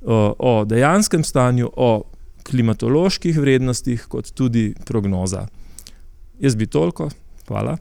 o, 0.01 0.35
o 0.39 0.65
dejanskem 0.65 1.23
stanju, 1.23 1.69
o 1.77 2.03
klimatoloških 2.43 3.39
vrednostih, 3.39 4.07
kot 4.09 4.33
tudi 4.33 4.73
prognoza. 4.85 5.45
Jaz 6.39 6.55
bi 6.55 6.65
toliko, 6.65 7.09
hvala. 7.47 7.77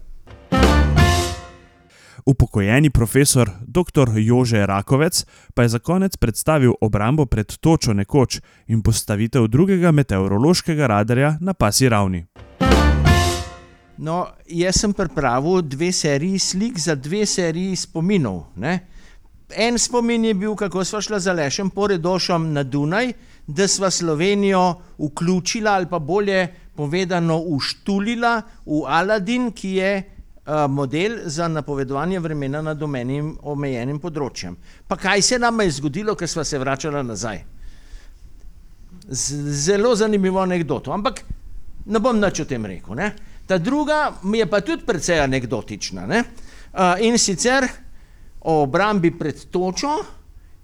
Upokojeni 2.30 2.90
profesor 2.90 3.50
dr. 3.66 4.10
Jože 4.14 4.66
Rakovec 4.66 5.24
pa 5.54 5.62
je 5.62 5.68
za 5.68 5.78
konec 5.78 6.16
predstavil 6.16 6.72
obrambo 6.80 7.26
pred 7.26 7.56
točo 7.58 7.92
nekoč 7.92 8.38
in 8.66 8.82
postavitev 8.82 9.48
drugega 9.48 9.90
meteorološkega 9.90 10.86
radarja 10.86 11.38
na 11.40 11.54
pasi 11.54 11.88
ravni. 11.88 12.26
No, 13.98 14.26
jaz 14.46 14.78
sem 14.78 14.92
pripravil 14.92 15.62
dve 15.62 15.90
seriji 15.92 16.38
slik 16.38 16.78
za 16.78 16.94
dve 16.94 17.26
seriji 17.26 17.76
spominov. 17.76 18.44
Ne? 18.56 18.78
En 19.56 19.78
spomin 19.78 20.24
je 20.24 20.34
bil, 20.34 20.54
kako 20.54 20.84
smo 20.84 21.00
šli 21.00 21.20
za 21.20 21.32
lešem 21.32 21.70
poredošom 21.70 22.52
na 22.52 22.62
Dunaj, 22.62 23.12
da 23.46 23.68
sva 23.68 23.90
Slovenijo 23.90 24.74
vključila 24.98 25.72
ali 25.72 25.90
pa 25.90 25.98
bolje 25.98 26.46
povedano 26.76 27.42
uštulila 27.42 28.42
v 28.66 28.86
Aladin, 28.86 29.50
ki 29.50 29.74
je 29.82 30.19
model 30.68 31.18
za 31.24 31.48
napovedovanje 31.48 32.20
vremena 32.20 32.62
nad 32.62 32.82
omenim, 32.82 33.34
omejenim 33.42 33.98
področjem. 34.00 34.56
Pa 34.88 34.96
kaj 34.96 35.22
se 35.22 35.38
nam 35.38 35.60
je 35.60 35.70
zgodilo, 35.78 36.14
ker 36.18 36.28
sva 36.28 36.44
se 36.44 36.58
vračala 36.58 37.02
nazaj? 37.02 37.42
Z, 39.10 39.36
zelo 39.64 39.94
zanimivo 39.96 40.40
anegdoto, 40.42 40.92
ampak 40.92 41.22
ne 41.86 42.00
bom 42.00 42.18
nič 42.20 42.42
o 42.42 42.48
tem 42.48 42.66
rekel. 42.66 42.94
Ne? 42.98 43.12
Ta 43.46 43.58
druga 43.58 44.12
je 44.22 44.46
pa 44.46 44.60
tudi 44.60 44.86
precej 44.86 45.20
anekdotična. 45.20 46.06
Uh, 46.06 46.94
in 47.02 47.18
sicer 47.18 47.66
o 48.40 48.62
obrambi 48.62 49.10
pred 49.10 49.50
točo 49.50 49.96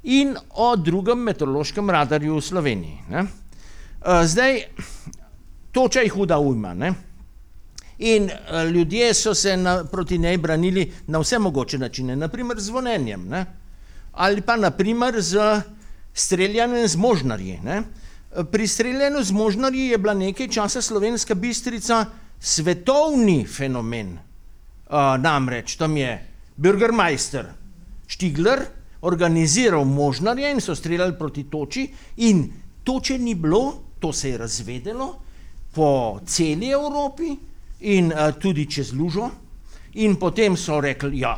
in 0.03 0.37
o 0.55 0.77
drugem 0.77 1.19
meteorološkem 1.27 1.91
radarju 1.91 2.37
v 2.37 2.45
Sloveniji. 2.45 2.99
Uh, 3.11 4.23
zdaj, 4.23 4.63
toča 5.73 6.07
je 6.07 6.13
huda 6.15 6.39
ujma. 6.39 6.75
Ne? 6.75 6.95
In 7.99 8.25
uh, 8.25 8.71
ljudje 8.71 9.15
so 9.15 9.35
se 9.35 9.57
na, 9.57 9.85
proti 9.85 10.19
njej 10.19 10.37
branili 10.39 10.93
na 11.07 11.19
vse 11.19 11.39
mogoče 11.39 11.79
načine, 11.79 12.17
naprimer 12.17 12.61
z 12.61 12.65
zvonjenjem 12.65 13.29
ne? 13.29 13.47
ali 14.13 14.41
pa 14.41 14.57
naprimer 14.57 15.21
z 15.21 15.63
streljanjem 16.15 16.89
z 16.89 16.97
možnarji. 16.97 17.61
Ne? 17.65 17.83
Pri 18.51 18.67
streljanju 18.67 19.23
z 19.23 19.33
možnarji 19.33 19.89
je 19.89 19.99
bila 19.99 20.15
nekaj 20.15 20.49
časa 20.49 20.83
slovenska 20.83 21.35
bistrica 21.35 22.07
svetovni 22.41 23.47
fenomen. 23.47 24.19
Uh, 24.89 25.21
namreč 25.21 25.77
tam 25.77 25.97
je 25.97 26.27
Bürgermeister 26.57 27.45
Štigler 28.07 28.61
organiziral 29.01 29.85
možnarje 29.85 30.51
in 30.51 30.61
so 30.61 30.75
streljali 30.75 31.19
proti 31.19 31.45
toči, 31.51 31.89
in 32.17 32.53
toče 32.85 33.19
ni 33.19 33.35
bilo, 33.35 33.75
to 34.01 34.13
se 34.13 34.31
je 34.31 34.39
razvedelo 34.39 35.17
po 35.73 36.21
celi 36.27 36.71
Evropi 36.71 37.37
in 37.81 38.13
uh, 38.13 38.33
tudi 38.41 38.67
čez 38.71 38.93
Lužo. 38.93 39.31
In 39.97 40.17
potem 40.21 40.57
so 40.57 40.81
rekli, 40.81 41.23
ja, 41.25 41.35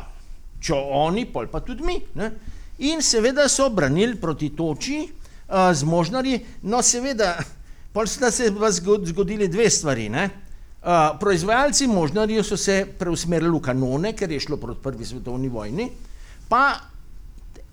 če 0.59 0.75
oni, 0.75 1.25
pol 1.31 1.47
pa 1.47 1.61
tudi 1.63 1.85
mi. 1.87 1.95
Ne? 2.19 2.31
In 2.87 3.03
seveda 3.03 3.47
so 3.51 3.69
branili 3.71 4.15
proti 4.19 4.51
toči 4.55 4.99
uh, 5.03 5.71
z 5.73 5.87
možnarji, 5.87 6.39
no 6.67 6.81
seveda, 6.83 7.37
pol 7.93 8.07
sta 8.07 8.31
se 8.31 8.51
zgodili 8.51 9.47
dve 9.47 9.69
stvari. 9.69 10.09
Ne? 10.09 10.29
Uh, 10.79 11.19
proizvajalci 11.19 11.87
možnarjev 11.87 12.43
so 12.43 12.57
se 12.57 12.85
preusmerili 12.99 13.51
v 13.51 13.63
kanone, 13.63 14.13
ker 14.15 14.31
je 14.31 14.39
šlo 14.39 14.57
proti 14.57 14.83
prvi 14.83 15.05
svetovni 15.05 15.49
vojni, 15.51 15.89
pa 16.47 16.79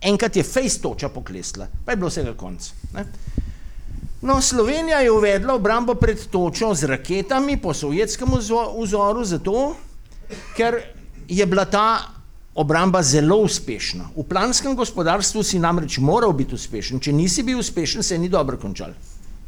enkrat 0.02 0.36
je 0.36 0.42
fejs 0.42 0.80
toča 0.82 1.08
poklesla, 1.08 1.68
pa 1.84 1.92
je 1.92 2.00
bilo 2.02 2.10
vsega 2.10 2.34
konc. 2.34 2.70
Ne? 2.94 3.06
No, 4.22 4.40
Slovenija 4.40 5.00
je 5.00 5.10
uvedla 5.10 5.54
obrambo 5.54 5.94
pred 5.94 6.26
točo 6.30 6.74
z 6.74 6.84
raketami 6.84 7.56
po 7.56 7.74
sovjetskem 7.74 8.28
vzoru, 8.82 9.24
zato 9.24 9.76
ker 10.56 10.80
je 11.28 11.46
bila 11.46 11.64
ta 11.64 12.16
obramba 12.54 13.02
zelo 13.02 13.36
uspešna. 13.36 14.08
V 14.16 14.24
planskem 14.24 14.76
gospodarstvu 14.76 15.42
si 15.42 15.58
namreč 15.58 15.98
moral 15.98 16.32
biti 16.32 16.54
uspešen, 16.54 17.00
če 17.00 17.12
nisi 17.12 17.42
bil 17.42 17.60
uspešen, 17.60 18.02
se 18.02 18.18
ni 18.18 18.28
dobro 18.28 18.56
končal. 18.56 18.94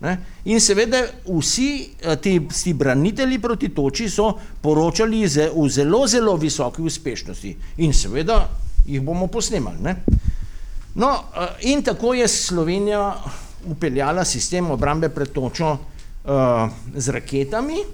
Ne? 0.01 0.19
In 0.45 0.61
seveda 0.61 1.01
vsi 1.27 1.89
ti, 2.23 2.37
ti 2.63 2.75
branitelji 2.75 3.39
proti 3.43 3.69
toči 3.75 4.11
so 4.11 4.35
poročali 4.63 5.25
ze, 5.29 5.49
v 5.55 5.67
zelo, 5.69 6.05
zelo 6.07 6.37
visoki 6.37 6.83
uspešnosti 6.83 7.57
in 7.83 7.93
seveda 7.93 8.45
jih 8.87 9.03
bomo 9.03 9.27
posnemali. 9.27 9.83
Ne? 9.83 9.97
No, 10.95 11.11
in 11.61 11.83
tako 11.83 12.15
je 12.15 12.29
Slovenija 12.29 13.17
upeljala 13.67 14.25
sistem 14.25 14.71
obrambe 14.71 15.09
pred 15.09 15.33
točo 15.33 15.73
uh, 15.73 15.81
z 16.95 17.09
raketami 17.09 17.79
uh, 17.81 17.89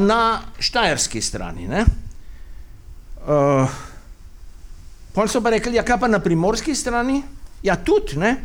na 0.00 0.40
štajerski 0.58 1.22
strani. 1.22 1.68
Uh, 1.68 1.84
Pol 5.12 5.28
so 5.28 5.42
pa 5.42 5.50
rekli, 5.50 5.74
ja, 5.74 5.82
kaj 5.82 5.98
pa 5.98 6.08
na 6.08 6.22
primorski 6.22 6.74
strani? 6.78 7.22
Ja, 7.62 7.76
tudi. 7.76 8.16
Ne? 8.20 8.36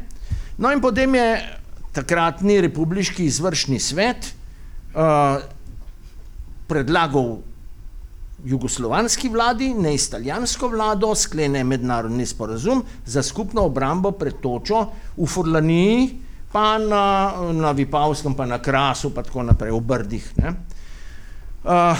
No, 0.57 0.71
in 0.73 0.81
potem 0.81 1.15
je 1.15 1.59
takratni 1.93 2.61
republiški 2.65 3.25
izvršni 3.29 3.79
svet 3.79 4.33
uh, 4.95 5.37
predlagal 6.67 7.37
jugoslovanski 8.43 9.29
vladi, 9.29 9.73
ne 9.73 9.95
italijansko 9.95 10.67
vlado, 10.67 11.15
sklene 11.15 11.63
mednarodni 11.63 12.25
sporazum 12.25 12.83
za 13.05 13.23
skupno 13.23 13.63
obrambo 13.69 14.11
pred 14.11 14.41
točo 14.41 14.85
v 15.17 15.27
Furlaniji, 15.29 16.09
pa 16.53 16.77
na, 16.77 17.33
na 17.51 17.71
Vipavskem, 17.71 18.35
pa 18.37 18.45
na 18.45 18.61
Krasu, 18.61 19.09
pa 19.09 19.23
tako 19.25 19.43
naprej, 19.43 19.73
v 19.73 19.81
Brdih. 19.81 20.25
Uh, 21.63 21.97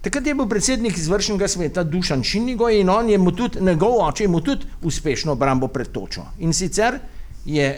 takrat 0.00 0.26
je 0.26 0.34
bil 0.34 0.48
predsednik 0.48 0.96
izvršnega 0.96 1.48
sveta 1.48 1.84
Dušan 1.84 2.22
Šinigoj 2.24 2.80
in 2.80 2.88
on 2.88 3.10
je 3.10 3.18
mu 3.18 3.32
tudi, 3.36 3.60
njegov 3.60 4.00
oče 4.08 4.24
je 4.24 4.28
mu 4.28 4.40
tudi 4.40 4.66
uspešno 4.82 5.32
obrambo 5.36 5.68
pred 5.68 5.92
točo. 5.92 6.24
In 6.38 6.52
sicer 6.52 6.98
je 7.44 7.68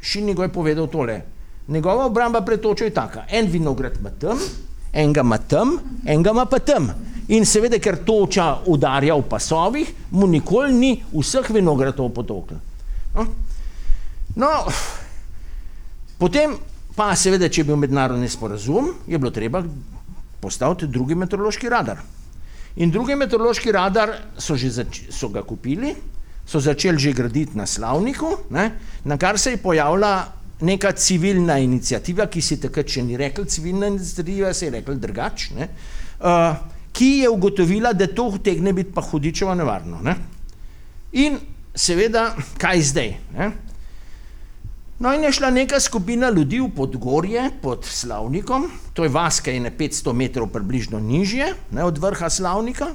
Šinigoj 0.00 0.52
povedal 0.52 0.86
tole. 0.86 1.22
Njegova 1.68 2.06
obramba 2.06 2.40
pred 2.40 2.60
točo 2.60 2.84
je 2.84 2.94
taka. 2.94 3.24
En 3.30 3.46
vinograd 3.50 3.96
ima 4.00 4.10
tam, 4.10 4.38
enega 4.92 5.20
ima 5.20 5.38
tam, 5.38 5.78
enega 6.04 6.30
ima 6.30 6.44
pa 6.44 6.58
tam. 6.58 6.92
In 7.28 7.44
seveda, 7.44 7.76
ker 7.78 7.98
toča 8.04 8.54
udarja 8.66 9.16
v 9.16 9.24
pasovih, 9.28 9.88
mu 10.10 10.26
nikoli 10.26 10.72
ni 10.72 10.94
vseh 11.12 11.50
vinogradov 11.52 12.08
potoklo. 12.16 12.56
No? 13.14 13.26
no, 14.36 14.48
potem 16.18 16.56
pa 16.98 17.12
seveda, 17.16 17.48
če 17.48 17.62
je 17.62 17.68
bil 17.68 17.78
mednarodni 17.78 18.28
sporazum, 18.28 18.90
je 19.06 19.18
bilo 19.18 19.30
treba 19.30 19.62
postaviti 20.42 20.88
drugi 20.90 21.14
meteorološki 21.18 21.70
radar. 21.70 22.00
In 22.82 22.90
drugi 22.94 23.14
meteorološki 23.18 23.72
radar 23.74 24.14
so, 24.38 24.56
zač, 24.58 25.04
so 25.14 25.30
ga 25.34 25.42
kupili, 25.46 25.94
so 26.46 26.60
začeli 26.62 26.98
že 26.98 27.12
graditi 27.12 27.58
na 27.58 27.66
Slavniku, 27.66 28.32
ne, 28.50 28.70
na 29.04 29.18
kar 29.18 29.38
se 29.38 29.54
je 29.54 29.62
pojavila 29.62 30.12
neka 30.60 30.92
civilna 30.92 31.58
inicijativa, 31.58 32.26
ki 32.26 32.42
si 32.42 32.58
takrat 32.58 32.90
še 32.90 33.04
ni 33.06 33.18
rekla 33.18 33.46
civilna 33.46 33.90
inicijativa, 33.92 34.52
se 34.54 34.66
je 34.66 34.74
rekla 34.74 34.94
drugače, 34.98 35.68
uh, 36.18 36.56
ki 36.92 37.10
je 37.22 37.30
ugotovila, 37.30 37.92
da 37.94 38.08
to 38.10 38.26
utegne 38.34 38.72
biti 38.74 38.94
pa 38.94 39.04
hudičevo 39.06 39.54
nevarno. 39.54 40.00
Ne. 40.02 40.16
In 41.22 41.38
seveda, 41.74 42.32
kaj 42.58 42.82
zdaj? 42.90 43.14
Ne? 43.36 43.50
No, 44.98 45.12
in 45.14 45.22
je 45.22 45.32
šla 45.32 45.50
neka 45.50 45.78
skupina 45.80 46.30
ljudi 46.30 46.58
v 46.60 46.72
Podgorje 46.74 47.50
pod 47.62 47.84
Slavnikom, 47.86 48.64
to 48.94 49.04
je 49.06 49.10
vas, 49.14 49.38
ki 49.40 49.52
je 49.54 49.60
na 49.62 49.70
500 49.70 50.12
metrov 50.12 50.48
približno 50.50 50.98
nižje 50.98 51.52
ne, 51.70 51.84
od 51.84 51.98
vrha 52.02 52.30
Slavnika, 52.30 52.88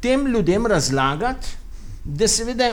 tem 0.00 0.26
ljudem 0.26 0.66
razlagati, 0.66 1.54
da 2.04 2.28
seveda 2.28 2.68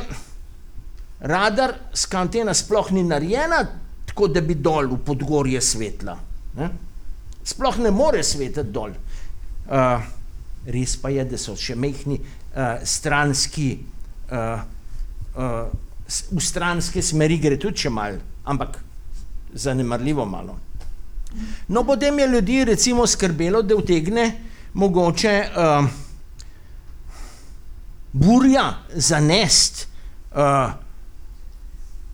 radar 1.20 1.74
skantena 1.94 2.54
sploh 2.54 2.92
ni 2.92 3.04
narejena 3.04 3.62
tako, 4.06 4.28
da 4.28 4.42
bi 4.42 4.60
dol 4.60 4.92
v 4.92 5.00
Podgorje 5.06 5.62
svetla. 5.62 6.18
Ne. 6.60 6.70
Sploh 7.48 7.80
ne 7.80 7.92
more 7.96 8.24
svetiti 8.24 8.76
dol. 8.76 8.92
Uh, 9.72 10.04
res 10.68 10.98
pa 11.00 11.14
je, 11.16 11.24
da 11.32 11.40
so 11.40 11.56
še 11.56 11.80
mehni 11.80 12.20
uh, 12.20 12.84
stranski, 12.84 13.72
uh, 14.28 14.68
uh, 15.40 15.74
v 16.12 16.44
stranske 16.44 17.00
smeri 17.02 17.40
gre 17.40 17.56
tudi 17.56 17.88
še 17.88 17.90
malo 17.90 18.33
ampak 18.44 18.80
zanemarljivo 19.54 20.26
malo. 20.26 20.58
No, 21.68 21.84
potem 21.84 22.20
je 22.20 22.28
ljudi 22.28 22.66
recimo 22.66 23.08
skrbelo, 23.08 23.62
da 23.62 23.76
utegne 23.76 24.32
mogoče 24.74 25.46
uh, 25.50 25.86
burja 28.12 28.74
zanest 28.94 29.88
uh, 30.32 30.72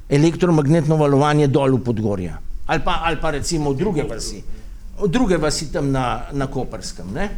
elektromagnetno 0.09 0.95
valovanje 0.95 1.47
dol 1.47 1.75
v 1.75 1.83
Podgorje. 1.83 2.35
Ali 2.65 2.83
pa, 2.85 3.01
ali 3.03 3.17
pa 3.21 3.31
recimo 3.31 3.73
v 3.73 3.77
druge 3.77 4.03
vasi, 4.03 4.43
v 4.99 5.07
druge 5.07 5.37
vasi 5.37 5.71
tam 5.73 5.91
na, 5.91 6.29
na 6.31 6.47
Koperskem. 6.47 7.11
Ne? 7.13 7.29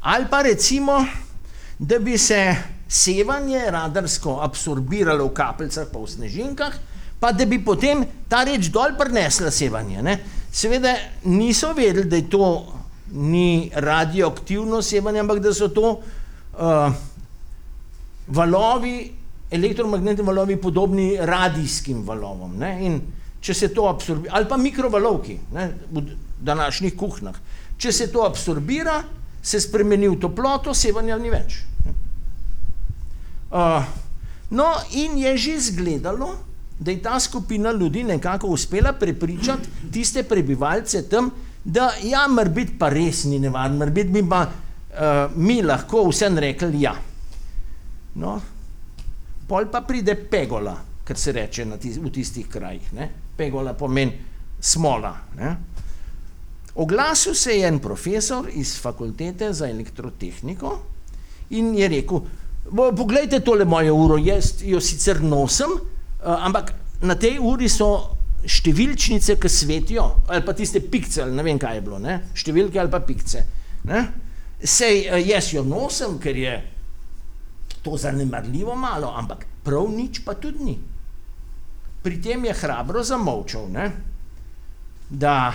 Ali 0.00 0.26
pa 0.30 0.42
recimo, 0.42 1.04
da 1.78 1.98
bi 1.98 2.18
se 2.18 2.56
sevanje 2.88 3.70
radarsko 3.70 4.38
absorbiralo 4.42 5.28
v 5.28 5.34
kapljicah 5.34 5.88
pa 5.92 5.98
v 5.98 6.10
snežinkah, 6.10 6.74
pa 7.20 7.32
da 7.32 7.46
bi 7.46 7.58
potem 7.64 8.04
ta 8.28 8.44
reč 8.46 8.70
dol 8.70 8.94
prinesla 8.98 9.50
sevanje. 9.50 10.02
Ne? 10.02 10.18
Seveda 10.52 10.94
niso 11.24 11.72
vedeli, 11.76 12.08
da 12.08 12.16
je 12.16 12.30
to 12.30 12.48
ni 13.12 13.70
radioaktivno 13.74 14.82
sevanje, 14.82 15.20
ampak 15.20 15.40
da 15.42 15.52
so 15.54 15.68
to 15.68 15.90
uh, 15.90 16.92
valovi, 18.28 19.12
elektromagnetni 19.50 20.24
valovi, 20.24 20.56
podobni 20.60 21.16
radijskim 21.20 22.02
valovom. 22.06 22.56
Ne? 22.58 22.72
In 22.86 23.00
če 23.40 23.54
se 23.54 23.68
to 23.74 23.86
absorbira, 23.88 24.34
ali 24.36 24.48
pa 24.48 24.56
mikrovalovki 24.56 25.38
ne? 25.54 25.70
v 25.90 26.02
današnjih 26.44 26.96
kuhnah, 26.98 27.36
če 27.78 27.92
se 27.92 28.10
to 28.12 28.26
absorbira, 28.26 29.02
se 29.42 29.60
spremeni 29.60 30.08
v 30.10 30.18
toploto, 30.20 30.74
sevanja 30.74 31.16
ni 31.18 31.30
več. 31.32 31.62
Uh, 33.48 33.86
no, 34.50 34.66
in 34.92 35.16
je 35.16 35.36
že 35.38 35.54
izgledalo, 35.56 36.34
da 36.78 36.90
je 36.90 37.02
ta 37.02 37.20
skupina 37.20 37.72
ljudi 37.72 38.04
nekako 38.04 38.46
uspela 38.46 38.92
prepričati 38.92 39.68
tiste 39.92 40.22
prebivalce 40.22 41.02
tam, 41.08 41.30
da 41.64 41.90
ja, 42.02 42.28
mora 42.28 42.48
biti 42.48 42.78
pa 42.78 42.88
res 42.88 43.24
ni 43.24 43.38
nevarno, 43.38 43.78
mora 43.78 43.90
biti 43.90 44.08
bi 44.08 44.22
pa 44.28 44.42
uh, 44.42 45.36
mi 45.36 45.62
lahko 45.62 46.08
vsem 46.08 46.38
rekli 46.38 46.82
ja. 46.82 46.94
No, 48.14 48.40
pol 49.48 49.66
pa 49.72 49.80
pride 49.80 50.14
pegola, 50.30 50.76
kar 51.04 51.18
se 51.18 51.32
reče 51.32 51.66
tis, 51.80 51.98
v 51.98 52.10
tistih 52.12 52.48
krajih. 52.48 52.92
Ne? 52.92 53.10
Pegola 53.36 53.74
pomeni 53.74 54.12
smola. 54.60 55.12
Ne? 55.36 55.56
Oglasil 56.74 57.34
se 57.34 57.58
je 57.58 57.66
en 57.66 57.78
profesor 57.78 58.48
iz 58.54 58.76
fakultete 58.80 59.52
za 59.52 59.68
elektrotehniko 59.68 60.78
in 61.50 61.74
je 61.74 61.88
rekel, 61.88 62.20
poglejte 62.96 63.40
tole 63.40 63.64
mojo 63.64 63.94
uro, 63.94 64.18
jaz 64.18 64.62
jo 64.62 64.80
sicer 64.80 65.22
nosim, 65.22 65.72
ampak 66.36 66.74
na 67.02 67.14
tej 67.14 67.38
uri 67.40 67.68
so 67.70 68.18
številčnice, 68.48 69.36
ki 69.40 69.50
svetijo, 69.50 70.04
ali 70.30 70.44
pa 70.46 70.54
tiste 70.56 70.80
pikce, 70.80 71.22
ali 71.24 71.34
ne 71.34 71.44
vem 71.46 71.58
kaj 71.58 71.78
je 71.78 71.84
bilo, 71.84 71.98
ne? 72.02 72.20
številke 72.38 72.78
ali 72.80 72.92
pa 72.92 73.00
pikce. 73.04 73.44
Ne? 73.88 74.02
Sej 74.58 75.08
uh, 75.08 75.18
jaz 75.22 75.52
jo 75.54 75.64
nosim, 75.66 76.18
ker 76.22 76.38
je 76.38 76.54
to 77.82 77.98
zanemarljivo 77.98 78.74
malo, 78.78 79.10
ampak 79.14 79.46
prav 79.64 79.90
nič 79.90 80.22
pa 80.26 80.36
tudi 80.38 80.64
ni. 80.64 80.76
Pri 82.02 82.20
tem 82.22 82.46
je 82.46 82.54
hrabro 82.62 83.02
zamolčal, 83.02 83.66
ne? 83.74 83.86
da 85.08 85.54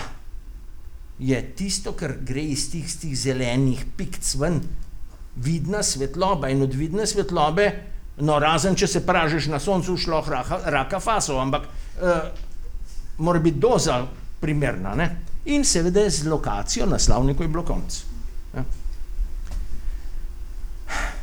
je 1.18 1.38
tisto, 1.54 1.94
kar 1.94 2.18
gre 2.26 2.42
iz 2.42 2.66
tih, 2.72 2.84
tih 2.84 3.14
zelenih 3.14 3.84
pikc 3.96 4.34
ven, 4.40 4.58
vidna 5.38 5.82
svetloba 5.82 6.50
in 6.50 6.62
od 6.66 6.74
vidne 6.74 7.06
svetlobe, 7.06 7.68
no 8.16 8.38
razen 8.38 8.76
če 8.76 8.86
se 8.86 9.06
pražiš 9.06 9.46
na 9.50 9.58
soncu, 9.58 9.96
šlo 9.96 10.22
raka, 10.28 10.60
raka 10.70 11.00
fasov, 11.00 11.40
ampak 11.40 11.66
uh, 11.66 12.10
mora 13.18 13.40
biti 13.40 13.58
doza 13.58 14.02
primerna. 14.40 14.94
Ne? 14.94 15.08
In 15.44 15.64
seveda 15.64 16.08
z 16.10 16.28
lokacijo 16.28 16.86
na 16.86 16.98
slavniku 16.98 17.42
je 17.42 17.48
bilo 17.48 17.64
konc. 17.64 18.02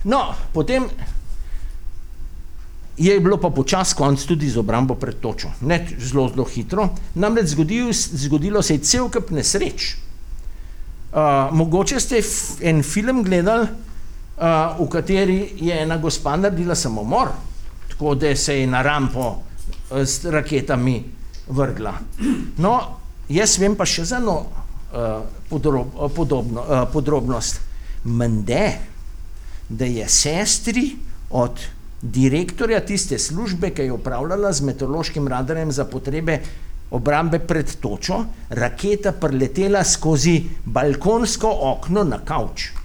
No, 0.04 0.34
potem 0.54 0.86
je 2.97 3.19
bilo 3.19 3.38
pa 3.38 3.49
počas 3.49 3.93
konc 3.93 4.21
tudi 4.25 4.49
z 4.49 4.58
obrambo 4.58 4.95
pred 4.95 5.19
točo. 5.21 5.51
Ne 5.62 5.88
zelo, 5.97 6.27
zelo 6.30 6.45
hitro. 6.45 6.89
Namreč 7.15 7.54
zgodil, 7.54 7.93
zgodilo 7.93 8.62
se 8.62 8.77
je 8.77 8.84
cel 8.86 9.10
kup 9.10 9.32
nesreč. 9.32 9.95
Uh, 11.12 11.51
mogoče 11.51 11.99
ste 11.99 12.21
en 12.62 12.84
film 12.84 13.23
gledali, 13.23 13.67
v 14.41 14.88
kateri 14.89 15.54
je 15.62 15.82
ena 15.84 15.97
gospa 15.97 16.36
naredila 16.38 16.75
samomor, 16.75 17.30
tako 17.89 18.15
da 18.15 18.36
se 18.36 18.60
je 18.60 18.67
na 18.67 18.82
rampo 18.82 19.43
s 19.91 20.25
raketami 20.25 21.04
vrgla. 21.47 21.93
No, 22.58 22.80
jaz 23.30 23.58
vem 23.60 23.75
pa 23.75 23.86
še 23.86 24.06
za 24.06 24.17
eno 24.17 24.38
uh, 24.41 25.21
podrob, 25.49 25.93
podobno, 26.15 26.65
podrobnost. 26.93 27.62
Mende, 28.04 28.65
da 29.69 29.86
je 29.86 30.08
sestri 30.10 30.88
od 31.30 31.62
direktorja 32.01 32.80
tiste 32.82 33.19
službe, 33.19 33.69
ki 33.69 33.82
je 33.82 33.93
upravljala 33.93 34.49
z 34.54 34.65
meteorološkim 34.65 35.27
radarjem 35.27 35.71
za 35.71 35.86
potrebe 35.86 36.39
obrambe 36.91 37.39
pred 37.39 37.75
točo, 37.80 38.23
raketa 38.49 39.12
preletela 39.12 39.84
skozi 39.84 40.41
balkonsko 40.65 41.51
okno 41.75 42.04
na 42.04 42.19
kavč. 42.25 42.81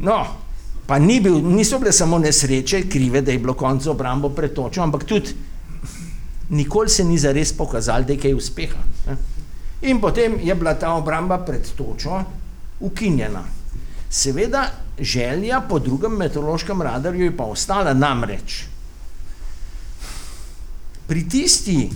No, 0.00 0.26
pa 0.86 0.98
ni 0.98 1.20
bil, 1.20 1.38
niso 1.44 1.78
bile 1.78 1.92
samo 1.92 2.18
nesreče, 2.18 2.86
krive, 2.88 3.22
da 3.22 3.32
je 3.32 3.38
bilo 3.38 3.54
konec 3.54 3.86
obrambo 3.86 4.28
pred 4.28 4.54
točo, 4.54 4.82
ampak 4.82 5.04
tudi 5.04 5.34
nikoli 6.50 6.88
se 6.88 7.04
ni 7.04 7.18
zares 7.18 7.52
pokazalo, 7.52 8.04
da 8.04 8.12
je 8.12 8.18
kaj 8.18 8.34
uspeha. 8.34 8.82
Ne? 9.06 9.16
In 9.82 10.00
potem 10.00 10.38
je 10.42 10.54
bila 10.54 10.74
ta 10.74 10.94
obramba 10.94 11.38
pred 11.38 11.68
točo 11.76 12.22
ukinjena. 12.80 13.44
Seveda, 14.10 14.64
želja 14.98 15.60
po 15.68 15.78
drugem 15.78 16.16
meteorološkem 16.18 16.82
radarju 16.82 17.24
je 17.24 17.36
pa 17.36 17.44
ostala 17.44 17.94
namreč. 17.94 18.64
Pri 21.06 21.28
tisti 21.28 21.90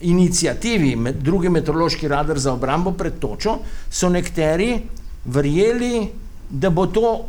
inicijativi, 0.00 1.12
drugi 1.20 1.48
meteorološki 1.48 2.08
radar 2.08 2.38
za 2.38 2.52
obrambo 2.52 2.92
pred 2.92 3.18
točo, 3.18 3.58
so 3.90 4.08
nekateri 4.08 4.82
verjeli, 5.24 6.08
da 6.48 6.70
bo 6.70 6.86
to 6.86 7.28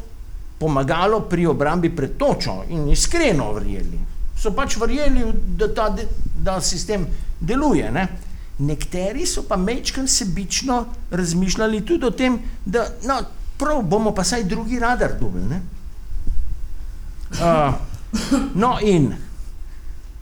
pomagalo 0.59 1.21
pri 1.21 1.45
obrambi 1.45 1.89
pred 1.89 2.17
točo 2.17 2.63
in 2.69 2.89
iskreno 2.89 3.53
verjeli. 3.53 3.99
So 4.39 4.51
pač 4.55 4.77
verjeli, 4.77 5.23
da 5.57 5.67
ta 5.73 5.89
da 6.43 6.61
sistem 6.61 7.07
deluje. 7.39 7.91
Ne? 7.91 8.07
Nekateri 8.59 9.25
so 9.25 9.43
pa 9.47 9.57
mečkam 9.57 10.07
sebično 10.07 10.85
razmišljali 11.11 11.85
tudi 11.85 12.05
o 12.05 12.11
tem, 12.11 12.39
da 12.65 12.87
no, 13.07 13.19
prav 13.57 13.81
bomo 13.83 14.11
pa 14.15 14.23
saj 14.23 14.43
drugi 14.43 14.79
radar 14.79 15.15
dobili. 15.19 15.59
Uh, 17.29 17.73
no 18.61 18.77
in 18.81 19.13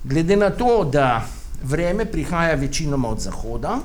glede 0.04 0.36
na 0.36 0.50
to, 0.50 0.84
da 0.84 1.26
vreme 1.64 2.06
prihaja 2.06 2.56
večinoma 2.56 3.10
od 3.10 3.20
zahoda, 3.20 3.80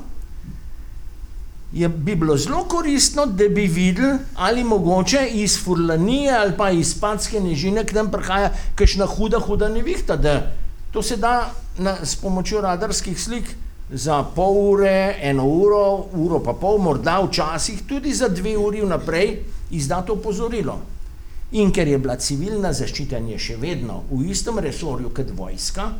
je 1.72 1.88
bi 1.88 2.14
bilo 2.14 2.36
zelo 2.36 2.64
koristno, 2.64 3.26
da 3.26 3.48
bi 3.48 3.66
videli, 3.66 4.18
ali 4.34 4.64
mogoče 4.64 5.28
iz 5.32 5.58
Furlanije 5.64 6.32
ali 6.32 6.52
pa 6.56 6.70
iz 6.70 6.90
Spanske 6.90 7.40
nežine, 7.40 7.84
ki 7.84 7.94
tam 7.94 8.10
prihaja 8.10 8.52
kakšna 8.74 9.06
huda, 9.06 9.40
huda 9.40 9.68
nevihta, 9.68 10.16
da 10.16 10.52
to 10.92 11.02
se 11.02 11.16
da 11.16 11.50
na, 11.78 11.96
s 12.04 12.16
pomočjo 12.16 12.60
radarskih 12.60 13.20
slik 13.20 13.44
za 13.90 14.22
pol 14.34 14.56
ure, 14.72 15.16
eno 15.22 15.46
uro, 15.46 16.06
uro 16.12 16.40
pa 16.44 16.52
pol, 16.52 16.78
morda 16.78 17.20
včasih 17.20 17.82
tudi 17.88 18.12
za 18.14 18.28
dve 18.28 18.56
uri 18.56 18.80
vnaprej 18.80 19.38
izdato 19.70 20.12
opozorilo. 20.12 20.78
In 21.52 21.72
ker 21.72 21.88
je 21.88 21.98
bila 21.98 22.16
civilna 22.16 22.72
zaščita 22.72 23.20
še 23.38 23.56
vedno 23.56 24.02
v 24.10 24.30
istem 24.30 24.58
resorju 24.58 25.10
kot 25.14 25.32
vojska, 25.36 25.92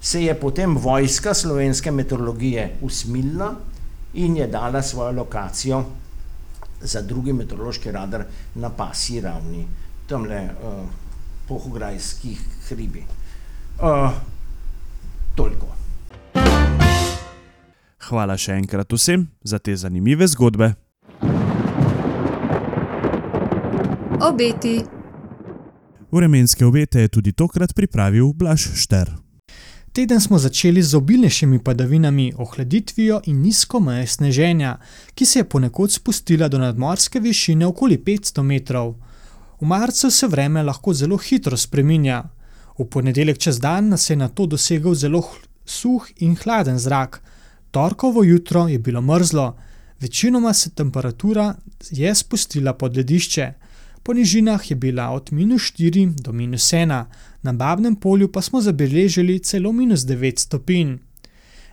se 0.00 0.22
je 0.22 0.34
potem 0.34 0.76
vojska 0.76 1.34
slovenske 1.34 1.90
meteorologije 1.90 2.76
usmilila 2.82 3.54
in 4.14 4.36
je 4.36 4.46
dala 4.46 4.82
svojo 4.82 5.12
lokacijo 5.12 5.84
za 6.80 7.02
drugi 7.02 7.32
meteorološki 7.32 7.92
radar 7.92 8.24
na 8.54 8.70
pasji 8.70 9.20
ravni, 9.20 9.66
tamle 10.06 10.44
uh, 10.44 10.88
pohograjskih 11.48 12.40
hribi. 12.68 13.04
Uh, 13.80 14.10
toliko. 15.34 15.66
Hvala 18.08 18.36
še 18.36 18.58
enkrat 18.60 18.92
vsem 18.92 19.26
za 19.42 19.58
te 19.58 19.76
zanimive 19.76 20.28
zgodbe. 20.28 20.74
Obeti. 24.20 24.82
Vremenske 26.12 26.66
obete 26.66 27.00
je 27.00 27.08
tudi 27.08 27.32
tokrat 27.32 27.74
pripravil 27.74 28.32
Blaž 28.32 28.68
Šter. 28.76 29.23
Teden 29.94 30.20
smo 30.20 30.38
začeli 30.38 30.82
z 30.82 30.94
obilnejšimi 30.94 31.58
padavinami, 31.58 32.32
ohladitvijo 32.36 33.20
in 33.30 33.42
nizko 33.42 33.80
mejo 33.80 34.06
sneženja, 34.06 34.78
ki 35.14 35.26
se 35.26 35.38
je 35.38 35.44
ponekod 35.48 35.92
spustila 35.92 36.48
do 36.48 36.58
nadmorske 36.58 37.20
višine 37.20 37.66
okoli 37.66 37.98
500 37.98 38.42
metrov. 38.42 38.94
V 39.60 39.66
marcu 39.66 40.10
se 40.10 40.26
vreme 40.26 40.62
lahko 40.62 40.94
zelo 40.94 41.16
hitro 41.16 41.56
spreminja. 41.56 42.24
V 42.78 42.88
ponedeljek 42.90 43.38
čez 43.38 43.60
dan 43.60 43.88
nas 43.88 44.10
je 44.10 44.16
na 44.16 44.28
to 44.28 44.46
dosegel 44.46 44.94
zelo 44.94 45.22
suh 45.64 46.10
in 46.16 46.34
hladen 46.42 46.78
zrak. 46.78 47.20
Torkovo 47.70 48.24
jutro 48.24 48.66
je 48.68 48.78
bilo 48.78 49.02
mrzlo, 49.02 49.56
večinoma 50.00 50.52
se 50.52 50.70
temperatura 50.70 51.54
je 51.90 52.14
spustila 52.14 52.74
pod 52.74 52.96
ledišče. 52.96 53.52
Po 54.02 54.12
nižinah 54.12 54.70
je 54.70 54.76
bila 54.76 55.10
od 55.10 55.32
minus 55.32 55.62
4 55.62 56.14
do 56.22 56.32
minus 56.32 56.72
1, 56.72 57.04
na 57.44 57.52
Babnem 57.52 57.96
polju 57.96 58.32
pa 58.32 58.42
smo 58.42 58.60
zabeležili 58.60 59.38
celo 59.38 59.72
minus 59.72 60.00
9 60.00 60.38
stopinj. 60.38 60.96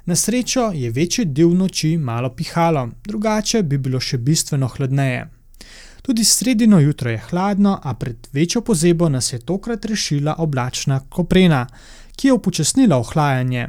Na 0.06 0.16
srečo 0.16 0.72
je 0.76 0.90
večji 0.92 1.26
del 1.26 1.54
noči 1.56 1.98
malo 1.98 2.30
pihalo, 2.36 2.90
drugače 3.08 3.64
bi 3.64 3.78
bilo 3.78 4.00
še 4.00 4.18
bistveno 4.18 4.68
hladneje. 4.68 5.28
Tudi 6.02 6.24
sredino 6.26 6.80
jutro 6.80 7.12
je 7.12 7.22
hladno, 7.30 7.80
a 7.84 7.94
pred 7.94 8.28
večjo 8.34 8.62
pozebo 8.62 9.10
nas 9.10 9.34
je 9.34 9.40
tokrat 9.40 9.86
rešila 9.86 10.36
oblačna 10.38 11.00
koprena, 11.10 11.68
ki 12.16 12.28
je 12.28 12.34
upočasnila 12.34 12.98
ohlajanje. 12.98 13.68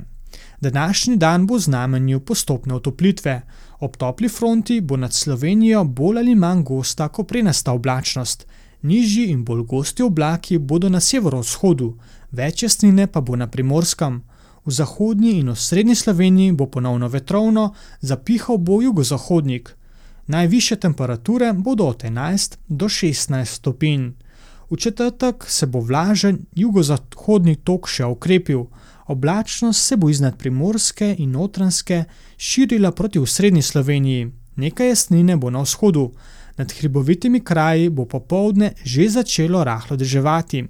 Današnji 0.61 1.17
dan 1.17 1.47
bo 1.47 1.59
znamenju 1.59 2.21
postopne 2.21 2.75
otoplitve. 2.75 3.41
Ob 3.81 3.97
topli 3.97 4.29
fronti 4.29 4.81
bo 4.81 4.97
nad 4.97 5.13
Slovenijo 5.13 5.85
bolj 5.85 6.19
ali 6.19 6.35
manj 6.35 6.63
gosta 6.63 7.09
koprenasta 7.09 7.73
oblačnost. 7.73 8.47
Nižji 8.83 9.31
in 9.31 9.45
bolj 9.45 9.63
gosti 9.63 10.03
oblaki 10.03 10.59
bodo 10.59 10.89
na 10.89 11.01
severovzhodu, 11.01 11.93
več 12.33 12.63
jasnine 12.63 13.07
pa 13.07 13.21
bo 13.21 13.37
na 13.37 13.47
primorskem. 13.47 14.23
V 14.65 14.73
zahodnji 14.75 15.39
in 15.39 15.49
osrednji 15.49 15.95
Sloveniji 15.95 16.53
bo 16.53 16.67
ponovno 16.67 17.09
vetrovno, 17.09 17.73
zapihal 18.01 18.59
bo 18.59 18.81
jugozahodnik. 18.83 19.77
Najviše 20.27 20.77
temperature 20.77 21.53
bodo 21.53 21.87
od 21.87 22.03
11 22.03 22.59
do 22.69 22.89
16 22.89 23.45
stopinj. 23.45 24.11
V 24.71 24.77
četrtek 24.77 25.45
se 25.49 25.67
bo 25.67 25.81
vlažen 25.81 26.45
jugozahodni 26.55 27.57
tok 27.57 27.89
še 27.89 28.05
okrepil, 28.05 28.67
oblačnost 29.07 29.87
se 29.87 29.97
bo 29.97 30.11
iznad 30.11 30.39
primorske 30.39 31.15
in 31.19 31.31
notranske 31.31 32.05
širila 32.37 32.93
proti 32.93 33.19
osrednji 33.19 33.63
Sloveniji, 33.63 34.31
nekaj 34.57 34.89
jasnine 34.89 35.37
bo 35.37 35.51
na 35.51 35.63
vzhodu, 35.63 36.11
nad 36.57 36.73
hribovitimi 36.73 37.41
kraji 37.41 37.91
bo 37.91 38.05
popoldne 38.05 38.73
že 38.85 39.09
začelo 39.09 39.65
rahlo 39.65 39.97
deževati. 39.97 40.65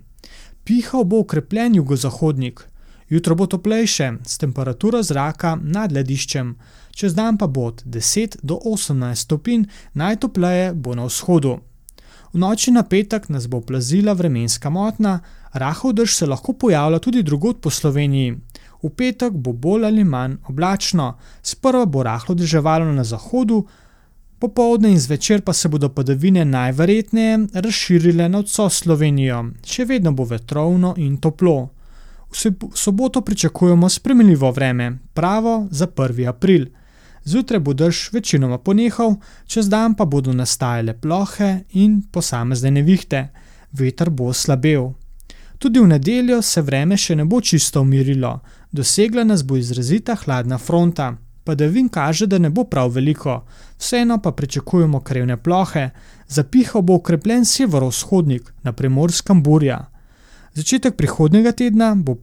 Pihal 0.65 1.05
bo 1.05 1.19
okrepljen 1.19 1.75
jugozahodnik. 1.75 2.69
Jutro 3.09 3.35
bo 3.35 3.47
toplejše, 3.47 4.13
s 4.27 4.39
temperaturo 4.39 5.03
zraka 5.03 5.59
nad 5.63 5.93
lediščem, 5.93 6.55
čez 6.97 7.15
dan 7.15 7.37
pa 7.37 7.47
bo 7.47 7.67
od 7.69 7.83
10 7.85 8.39
do 8.43 8.57
18 8.65 9.15
stopinj, 9.15 9.67
najtopleje 9.95 10.73
bo 10.75 10.95
na 10.95 11.05
vzhodu. 11.05 11.59
V 12.33 12.41
noči 12.41 12.73
na 12.73 12.83
petek 12.83 13.29
nas 13.29 13.47
bo 13.47 13.61
plazila 13.61 14.13
vremenska 14.17 14.71
motna, 14.71 15.21
rahel 15.53 15.93
dež 15.93 16.15
se 16.17 16.27
lahko 16.27 16.53
pojavlja 16.53 16.99
tudi 16.99 17.23
drugod 17.23 17.61
po 17.61 17.71
Sloveniji. 17.71 18.39
V 18.83 18.91
petek 18.97 19.33
bo 19.37 19.53
bolj 19.53 19.85
ali 19.85 20.05
manj 20.05 20.39
oblačno, 20.49 21.19
sprva 21.43 21.85
bo 21.85 22.03
rahlo 22.03 22.35
deževalo 22.35 22.89
na 22.93 23.05
zahodu, 23.05 23.67
popoldne 24.43 24.91
in 24.91 24.99
zvečer 24.99 25.45
pa 25.47 25.53
se 25.53 25.69
bodo 25.69 25.89
padavine 25.89 26.45
najverjetneje 26.45 27.39
razširile 27.55 28.29
nad 28.29 28.49
vso 28.51 28.67
Slovenijo, 28.71 29.45
še 29.63 29.87
vedno 29.87 30.11
bo 30.13 30.27
vetrovno 30.27 30.95
in 30.99 31.21
toplo. 31.23 31.71
V 32.33 32.51
soboto 32.75 33.21
pričakujemo 33.21 33.89
spremenljivo 33.89 34.51
vreme, 34.51 34.99
pravo 35.15 35.69
za 35.71 35.87
1. 35.87 36.29
april. 36.29 36.67
Zjutraj 37.25 37.61
bo 37.61 37.75
dež 37.75 38.09
večinoma 38.13 38.59
ponehal, 38.59 39.21
čez 39.47 39.69
dan 39.69 39.95
pa 39.95 40.05
bodo 40.05 40.33
nastajale 40.33 40.97
plohe 40.99 41.51
in 41.79 42.01
posamezne 42.03 42.71
nevihte, 42.71 43.29
veter 43.73 44.11
bo 44.11 44.33
slabel. 44.33 44.91
Tudi 45.59 45.79
v 45.79 45.87
nedeljo 45.87 46.43
se 46.43 46.63
vreme 46.67 46.97
še 46.99 47.15
ne 47.15 47.25
bo 47.25 47.39
čisto 47.41 47.85
umirilo, 47.87 48.41
dosegla 48.73 49.23
nas 49.25 49.47
bo 49.47 49.57
izrazita 49.57 50.17
hladna 50.25 50.59
fronta. 50.59 51.13
Padavin 51.45 51.89
kaže, 51.89 52.27
da 52.27 52.39
ne 52.39 52.51
bo 52.51 52.65
prav 52.65 52.91
veliko, 52.91 53.45
vseeno 53.79 54.19
pa 54.23 54.33
pričakujemo 54.33 55.01
krevne 55.01 55.37
plohe, 55.37 55.91
zapihal 56.29 56.83
bo 56.83 56.95
okrepljen 56.95 57.45
severovzhodnik, 57.45 58.53
na 58.63 58.73
primorskem 58.73 59.43
burja. 59.43 59.91
Začetek 60.55 60.97
prihodnega 60.97 61.53
tedna 61.53 61.95
bo 61.95 62.17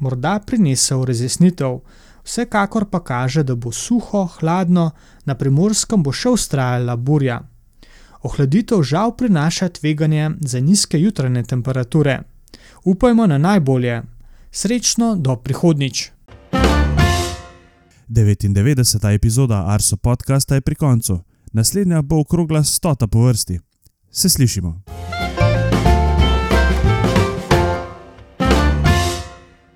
morda 0.00 0.40
prinesel 0.46 1.04
razjasnitev, 1.04 1.78
vsekakor 2.24 2.84
pa 2.90 3.00
kaže, 3.04 3.42
da 3.42 3.54
bo 3.54 3.72
suho, 3.72 4.28
hladno, 4.38 4.90
na 5.24 5.34
primorskem 5.34 6.02
bo 6.02 6.12
še 6.12 6.34
ustrajala 6.36 6.96
burja. 6.96 7.40
Ohladitev 8.22 8.82
žal 8.82 9.16
prinaša 9.16 9.68
tveganje 9.68 10.30
za 10.40 10.60
nizke 10.60 11.00
jutranje 11.00 11.42
temperature. 11.42 12.20
Upajmo 12.84 13.26
na 13.26 13.38
najbolje. 13.38 14.02
Srečno 14.50 15.14
do 15.16 15.36
prihodnič. 15.36 16.17
99. 18.08 19.14
epizoda 19.14 19.64
Arso 19.66 19.96
podcasta 19.96 20.54
je 20.54 20.60
pri 20.60 20.74
koncu, 20.74 21.20
naslednja 21.52 22.02
bo 22.02 22.20
okrogla 22.20 22.64
stota 22.64 23.06
po 23.06 23.26
vrsti. 23.26 23.58
Se 24.10 24.28
slišimo. 24.28 24.82